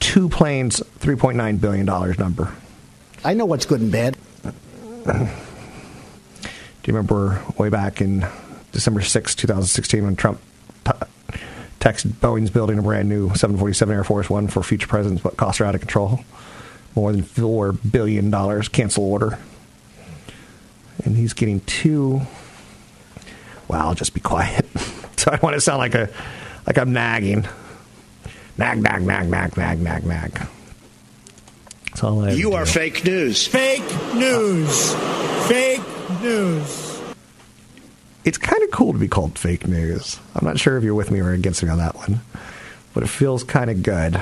two 0.00 0.28
planes, 0.28 0.80
3.9 1.00 1.60
billion 1.60 1.86
dollars 1.86 2.18
number. 2.18 2.54
I 3.24 3.34
know 3.34 3.44
what's 3.46 3.66
good 3.66 3.80
and 3.80 3.90
bad. 3.90 4.16
Do 5.04 6.92
you 6.92 6.94
remember 6.94 7.42
way 7.58 7.68
back 7.68 8.00
in 8.00 8.24
December 8.70 9.02
6, 9.02 9.34
2016, 9.34 10.04
when 10.04 10.14
Trump 10.14 10.40
t- 10.84 10.92
texted 11.80 12.12
Boeing's 12.12 12.50
building 12.50 12.78
a 12.78 12.82
brand 12.82 13.08
new 13.08 13.26
747 13.34 13.94
Air 13.94 14.04
Force 14.04 14.30
One 14.30 14.46
for 14.46 14.62
future 14.62 14.86
presidents, 14.86 15.22
but 15.22 15.36
costs 15.36 15.60
are 15.60 15.64
out 15.64 15.74
of 15.74 15.80
control? 15.80 16.20
More 16.96 17.12
than 17.12 17.22
$4 17.22 17.78
billion 17.92 18.32
cancel 18.62 19.04
order. 19.04 19.38
And 21.04 21.16
he's 21.16 21.34
getting 21.34 21.60
two. 21.60 22.22
Well, 23.68 23.88
I'll 23.88 23.94
just 23.94 24.14
be 24.14 24.20
quiet. 24.20 24.66
so 25.16 25.30
I 25.30 25.38
want 25.42 25.54
to 25.54 25.60
sound 25.60 25.78
like 25.78 25.94
a 25.94 26.08
like 26.66 26.78
I'm 26.78 26.92
nagging. 26.92 27.46
Nag, 28.58 28.82
nag, 28.82 29.02
nag, 29.02 29.28
nag, 29.28 29.56
nag, 29.56 29.80
nag, 29.80 30.04
nag. 30.04 30.48
That's 31.90 32.02
all 32.02 32.24
I 32.24 32.30
You 32.32 32.54
are 32.54 32.64
fake 32.66 33.04
news. 33.04 33.46
Fake 33.46 33.84
news. 34.14 34.94
Fake 35.46 35.82
news. 36.22 37.00
it's 38.24 38.38
kind 38.38 38.62
of 38.62 38.70
cool 38.70 38.92
to 38.92 38.98
be 38.98 39.08
called 39.08 39.38
fake 39.38 39.66
news. 39.66 40.18
I'm 40.34 40.46
not 40.46 40.58
sure 40.58 40.76
if 40.78 40.84
you're 40.84 40.94
with 40.94 41.10
me 41.10 41.20
or 41.20 41.32
against 41.32 41.62
me 41.62 41.68
on 41.68 41.78
that 41.78 41.94
one, 41.96 42.20
but 42.94 43.02
it 43.02 43.08
feels 43.08 43.44
kind 43.44 43.70
of 43.70 43.82
good. 43.82 44.20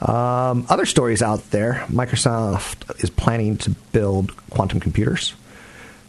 Um, 0.00 0.64
other 0.68 0.86
stories 0.86 1.22
out 1.22 1.50
there 1.50 1.84
Microsoft 1.88 3.02
is 3.02 3.10
planning 3.10 3.56
to 3.58 3.70
build 3.92 4.36
quantum 4.50 4.78
computers, 4.78 5.34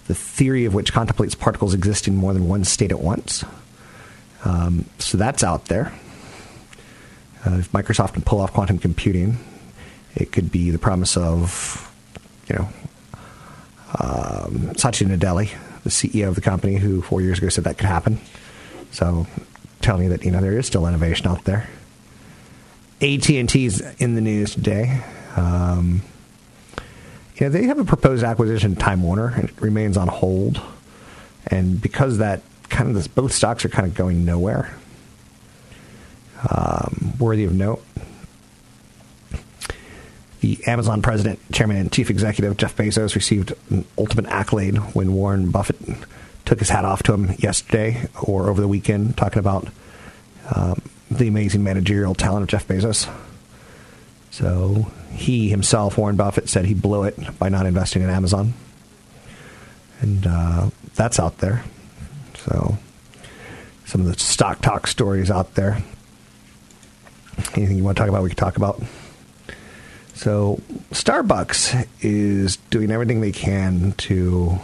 the 0.08 0.14
theory 0.14 0.66
of 0.66 0.74
which 0.74 0.94
contemplates 0.94 1.34
particles 1.34 1.74
existing 1.74 2.14
in 2.14 2.20
more 2.20 2.34
than 2.34 2.48
one 2.48 2.64
state 2.64 2.92
at 2.92 3.00
once. 3.00 3.44
Um, 4.46 4.86
so 5.00 5.18
that's 5.18 5.44
out 5.44 5.66
there. 5.66 5.92
Uh, 7.46 7.58
if 7.58 7.72
Microsoft 7.72 8.14
can 8.14 8.22
pull 8.22 8.42
off 8.42 8.54
quantum 8.54 8.78
computing, 8.78 9.38
it 10.16 10.32
could 10.32 10.52
be 10.52 10.72
the 10.72 10.80
promise 10.80 11.18
of, 11.18 11.92
you 12.48 12.56
know, 12.56 12.70
um, 13.98 14.76
Satya 14.76 15.08
Nadella, 15.08 15.50
the 15.84 15.90
CEO 15.90 16.28
of 16.28 16.36
the 16.36 16.42
company, 16.42 16.76
who 16.76 17.02
four 17.02 17.22
years 17.22 17.40
ago 17.40 17.50
said 17.50 17.64
that 17.64 17.78
could 17.78 17.88
happen. 17.88 18.20
So, 18.92 19.26
telling 19.82 20.04
you 20.04 20.10
that 20.10 20.24
you 20.24 20.32
know 20.32 20.42
there 20.42 20.58
is 20.58 20.68
still 20.68 20.86
innovation 20.86 21.28
out 21.28 21.46
there. 21.46 21.68
AT 23.02 23.30
and 23.30 23.48
T's 23.48 23.82
in 24.00 24.16
the 24.16 24.22
news 24.22 24.54
today. 24.54 25.02
Um, 25.36 26.02
you 27.36 27.46
know 27.46 27.50
they 27.50 27.64
have 27.64 27.80
a 27.80 27.86
proposed 27.86 28.24
acquisition 28.24 28.74
of 28.74 28.80
Time 28.80 29.02
Warner, 29.02 29.28
and 29.28 29.50
it 29.50 29.62
remains 29.62 29.96
on 29.96 30.10
hold. 30.10 30.62
And 31.48 31.82
because 31.82 32.18
that 32.18 32.42
kind 32.68 32.90
of 32.90 32.96
this, 32.96 33.08
both 33.08 33.32
stocks 33.32 33.64
are 33.64 33.70
kind 33.70 33.88
of 33.88 33.96
going 33.96 34.26
nowhere. 34.26 34.76
Um, 36.50 37.14
worthy 37.18 37.46
of 37.46 37.54
note. 37.54 37.84
The 40.42 40.60
Amazon 40.68 41.02
president, 41.02 41.40
chairman, 41.52 41.78
and 41.78 41.92
chief 41.92 42.10
executive 42.10 42.56
Jeff 42.58 42.76
Bezos 42.76 43.16
received 43.16 43.54
an 43.70 43.86
ultimate 43.98 44.26
accolade 44.28 44.78
when 44.94 45.14
Warren 45.14 45.52
Buffett 45.52 45.78
took 46.46 46.60
his 46.60 46.70
hat 46.70 46.86
off 46.86 47.04
to 47.04 47.14
him 47.14 47.36
yesterday 47.40 48.08
or 48.22 48.50
over 48.50 48.62
the 48.62 48.68
weekend, 48.68 49.18
talking 49.18 49.40
about 49.40 49.68
um, 50.56 50.82
the 51.10 51.28
amazing 51.28 51.64
managerial 51.64 52.16
talent 52.16 52.44
of 52.44 52.50
Jeff 52.50 52.68
Bezos. 52.68 53.10
So 54.32 54.92
he 55.12 55.50
himself, 55.50 55.98
Warren 55.98 56.16
Buffett, 56.16 56.50
said 56.50 56.66
he 56.66 56.74
blew 56.74 57.04
it 57.04 57.18
by 57.40 57.50
not 57.50 57.66
investing 57.66 58.02
in 58.02 58.10
Amazon, 58.10 58.54
and 60.02 60.26
uh, 60.28 60.70
that's 60.96 61.20
out 61.20 61.40
there. 61.40 61.64
So 62.38 62.78
some 63.86 64.02
of 64.02 64.08
the 64.08 64.20
stock 64.20 64.62
talk 64.62 64.86
stories 64.86 65.32
out 65.32 65.56
there. 65.56 65.82
Anything 67.56 67.78
you 67.78 67.84
want 67.84 67.98
to 67.98 68.02
talk 68.02 68.10
about, 68.10 68.22
we 68.22 68.30
can 68.30 68.38
talk 68.38 68.56
about. 68.56 68.82
So, 70.14 70.62
Starbucks 70.92 71.88
is 72.02 72.58
doing 72.70 72.92
everything 72.92 73.22
they 73.22 73.32
can 73.32 73.94
to 73.94 74.60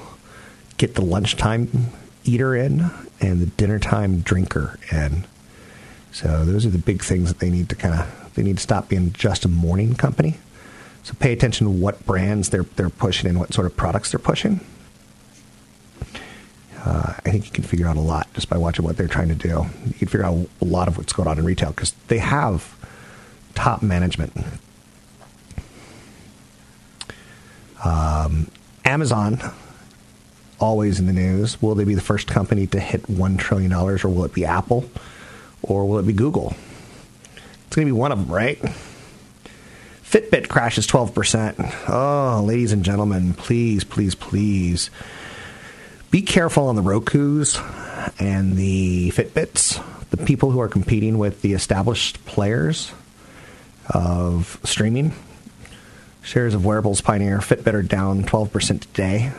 get 0.77 0.95
the 0.95 1.01
lunchtime 1.01 1.87
eater 2.25 2.55
in 2.55 2.91
and 3.21 3.41
the 3.41 3.45
dinner 3.45 3.79
time 3.79 4.19
drinker 4.19 4.77
in. 4.91 5.25
So, 6.15 6.45
those 6.45 6.65
are 6.65 6.69
the 6.69 6.77
big 6.77 7.03
things 7.03 7.27
that 7.27 7.39
they 7.39 7.49
need 7.49 7.67
to 7.67 7.75
kind 7.75 7.93
of 7.93 8.31
they 8.35 8.41
need 8.41 8.55
to 8.55 8.63
stop 8.63 8.87
being 8.87 9.11
just 9.11 9.43
a 9.43 9.49
morning 9.49 9.95
company. 9.95 10.37
So, 11.03 11.13
pay 11.19 11.33
attention 11.33 11.67
to 11.67 11.71
what 11.71 12.05
brands 12.05 12.51
they're 12.51 12.63
they're 12.63 12.89
pushing 12.89 13.29
and 13.29 13.37
what 13.37 13.53
sort 13.53 13.67
of 13.67 13.75
products 13.75 14.11
they're 14.11 14.19
pushing. 14.19 14.61
Uh, 16.85 17.15
I 17.17 17.29
think 17.31 17.43
you 17.43 17.51
can 17.51 17.65
figure 17.65 17.85
out 17.85 17.97
a 17.97 17.99
lot 17.99 18.33
just 18.33 18.47
by 18.47 18.57
watching 18.57 18.85
what 18.85 18.95
they're 18.95 19.09
trying 19.09 19.27
to 19.27 19.35
do. 19.35 19.65
You 19.87 19.93
can 19.93 20.07
figure 20.07 20.23
out 20.23 20.47
a 20.61 20.65
lot 20.65 20.87
of 20.87 20.97
what's 20.97 21.11
going 21.11 21.27
on 21.27 21.37
in 21.37 21.43
retail 21.43 21.71
because 21.71 21.91
they 22.07 22.19
have 22.19 22.77
top 23.53 23.81
management. 23.81 24.31
Um, 27.83 28.47
Amazon, 28.85 29.41
always 30.61 30.97
in 30.97 31.07
the 31.07 31.13
news. 31.13 31.61
Will 31.61 31.75
they 31.75 31.83
be 31.83 31.93
the 31.93 31.99
first 31.99 32.27
company 32.27 32.67
to 32.67 32.79
hit 32.79 33.03
$1 33.03 33.37
trillion, 33.37 33.73
or 33.73 33.97
will 33.97 34.23
it 34.23 34.33
be 34.33 34.45
Apple, 34.45 34.89
or 35.61 35.85
will 35.85 35.99
it 35.99 36.07
be 36.07 36.13
Google? 36.13 36.55
It's 37.67 37.75
going 37.75 37.87
to 37.87 37.93
be 37.93 37.99
one 37.99 38.11
of 38.11 38.19
them, 38.19 38.33
right? 38.33 38.59
Fitbit 40.03 40.47
crashes 40.47 40.87
12%. 40.87 41.89
Oh, 41.89 42.43
ladies 42.43 42.71
and 42.71 42.85
gentlemen, 42.85 43.33
please, 43.33 43.83
please, 43.83 44.15
please 44.15 44.89
be 46.11 46.21
careful 46.21 46.67
on 46.67 46.75
the 46.75 46.81
Rokus 46.81 47.59
and 48.19 48.55
the 48.55 49.11
Fitbits, 49.11 49.83
the 50.11 50.17
people 50.17 50.51
who 50.51 50.61
are 50.61 50.69
competing 50.69 51.17
with 51.17 51.41
the 51.41 51.53
established 51.53 52.23
players 52.25 52.93
of 53.89 54.59
streaming. 54.63 55.13
Shares 56.21 56.53
of 56.53 56.65
wearables 56.65 57.01
pioneer 57.01 57.39
Fitbit 57.39 57.73
are 57.73 57.83
down 57.83 58.23
12% 58.23 58.79
today. 58.79 59.31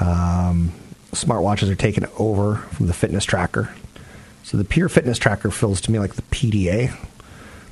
Um, 0.00 0.72
smartwatches 1.12 1.70
are 1.70 1.76
taken 1.76 2.06
over 2.18 2.56
from 2.56 2.88
the 2.88 2.92
fitness 2.92 3.24
tracker. 3.24 3.72
So 4.44 4.58
the 4.58 4.64
pure 4.64 4.90
fitness 4.90 5.18
tracker 5.18 5.50
feels 5.50 5.80
to 5.82 5.90
me 5.90 5.98
like 5.98 6.14
the 6.14 6.22
PDA, 6.22 6.94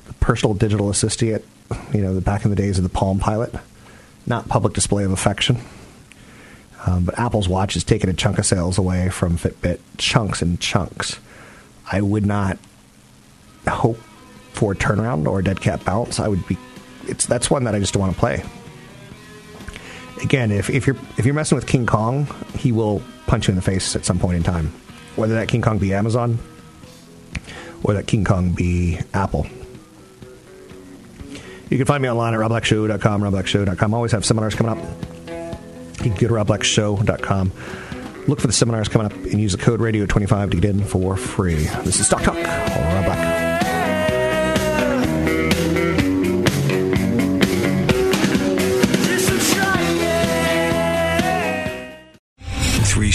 the 0.07 0.13
personal 0.15 0.55
digital 0.55 0.89
assistant, 0.89 1.45
you 1.93 2.01
know, 2.01 2.15
the 2.15 2.21
back 2.21 2.45
in 2.45 2.49
the 2.49 2.55
days 2.55 2.79
of 2.79 2.83
the 2.83 2.89
Palm 2.89 3.19
Pilot, 3.19 3.53
not 4.25 4.49
public 4.49 4.73
display 4.73 5.03
of 5.03 5.11
affection. 5.11 5.59
Um, 6.87 7.05
but 7.05 7.17
Apple's 7.19 7.47
watch 7.47 7.75
has 7.75 7.83
taken 7.83 8.09
a 8.09 8.13
chunk 8.13 8.39
of 8.39 8.45
sales 8.45 8.79
away 8.79 9.09
from 9.09 9.37
Fitbit, 9.37 9.79
chunks 9.97 10.41
and 10.41 10.59
chunks. 10.59 11.19
I 11.89 12.01
would 12.01 12.25
not 12.25 12.57
hope 13.67 13.99
for 14.51 14.71
a 14.71 14.75
turnaround 14.75 15.27
or 15.27 15.39
a 15.39 15.43
dead 15.43 15.61
cat 15.61 15.85
bounce. 15.85 16.19
I 16.19 16.27
would 16.27 16.45
be. 16.47 16.57
It's 17.07 17.27
that's 17.27 17.51
one 17.51 17.65
that 17.65 17.75
I 17.75 17.79
just 17.79 17.93
don't 17.93 18.01
want 18.01 18.13
to 18.13 18.19
play. 18.19 18.43
Again, 20.23 20.51
if, 20.51 20.69
if 20.71 20.87
you're 20.87 20.97
if 21.17 21.25
you're 21.25 21.35
messing 21.35 21.55
with 21.55 21.67
King 21.67 21.85
Kong, 21.85 22.27
he 22.57 22.71
will 22.71 23.01
punch 23.27 23.47
you 23.47 23.51
in 23.51 23.55
the 23.55 23.61
face 23.61 23.95
at 23.95 24.05
some 24.05 24.17
point 24.17 24.37
in 24.37 24.43
time. 24.43 24.73
Whether 25.15 25.35
that 25.35 25.47
King 25.47 25.61
Kong 25.61 25.77
be 25.77 25.93
Amazon 25.93 26.39
or 27.83 27.93
that 27.93 28.07
King 28.07 28.23
Kong 28.23 28.51
be 28.51 28.99
Apple. 29.13 29.45
You 31.69 31.77
can 31.77 31.85
find 31.85 32.03
me 32.03 32.09
online 32.09 32.33
at 32.33 32.39
robblackshow.com, 32.39 33.21
robblackshow.com. 33.21 33.93
I 33.93 33.97
always 33.97 34.11
have 34.11 34.25
seminars 34.25 34.55
coming 34.55 34.77
up. 34.77 34.77
You 36.03 36.11
can 36.11 36.15
go 36.15 36.27
to 36.27 36.33
robblackshow.com. 36.33 37.51
Look 38.27 38.39
for 38.39 38.47
the 38.47 38.53
seminars 38.53 38.87
coming 38.87 39.07
up 39.07 39.13
and 39.13 39.39
use 39.41 39.51
the 39.53 39.57
code 39.57 39.79
radio25 39.79 40.51
to 40.51 40.59
get 40.59 40.69
in 40.69 40.83
for 40.83 41.17
free. 41.17 41.65
This 41.83 41.99
is 41.99 42.05
Stock 42.05 42.23
Talk. 42.23 42.35
Rob 42.35 43.05
Black. 43.05 43.42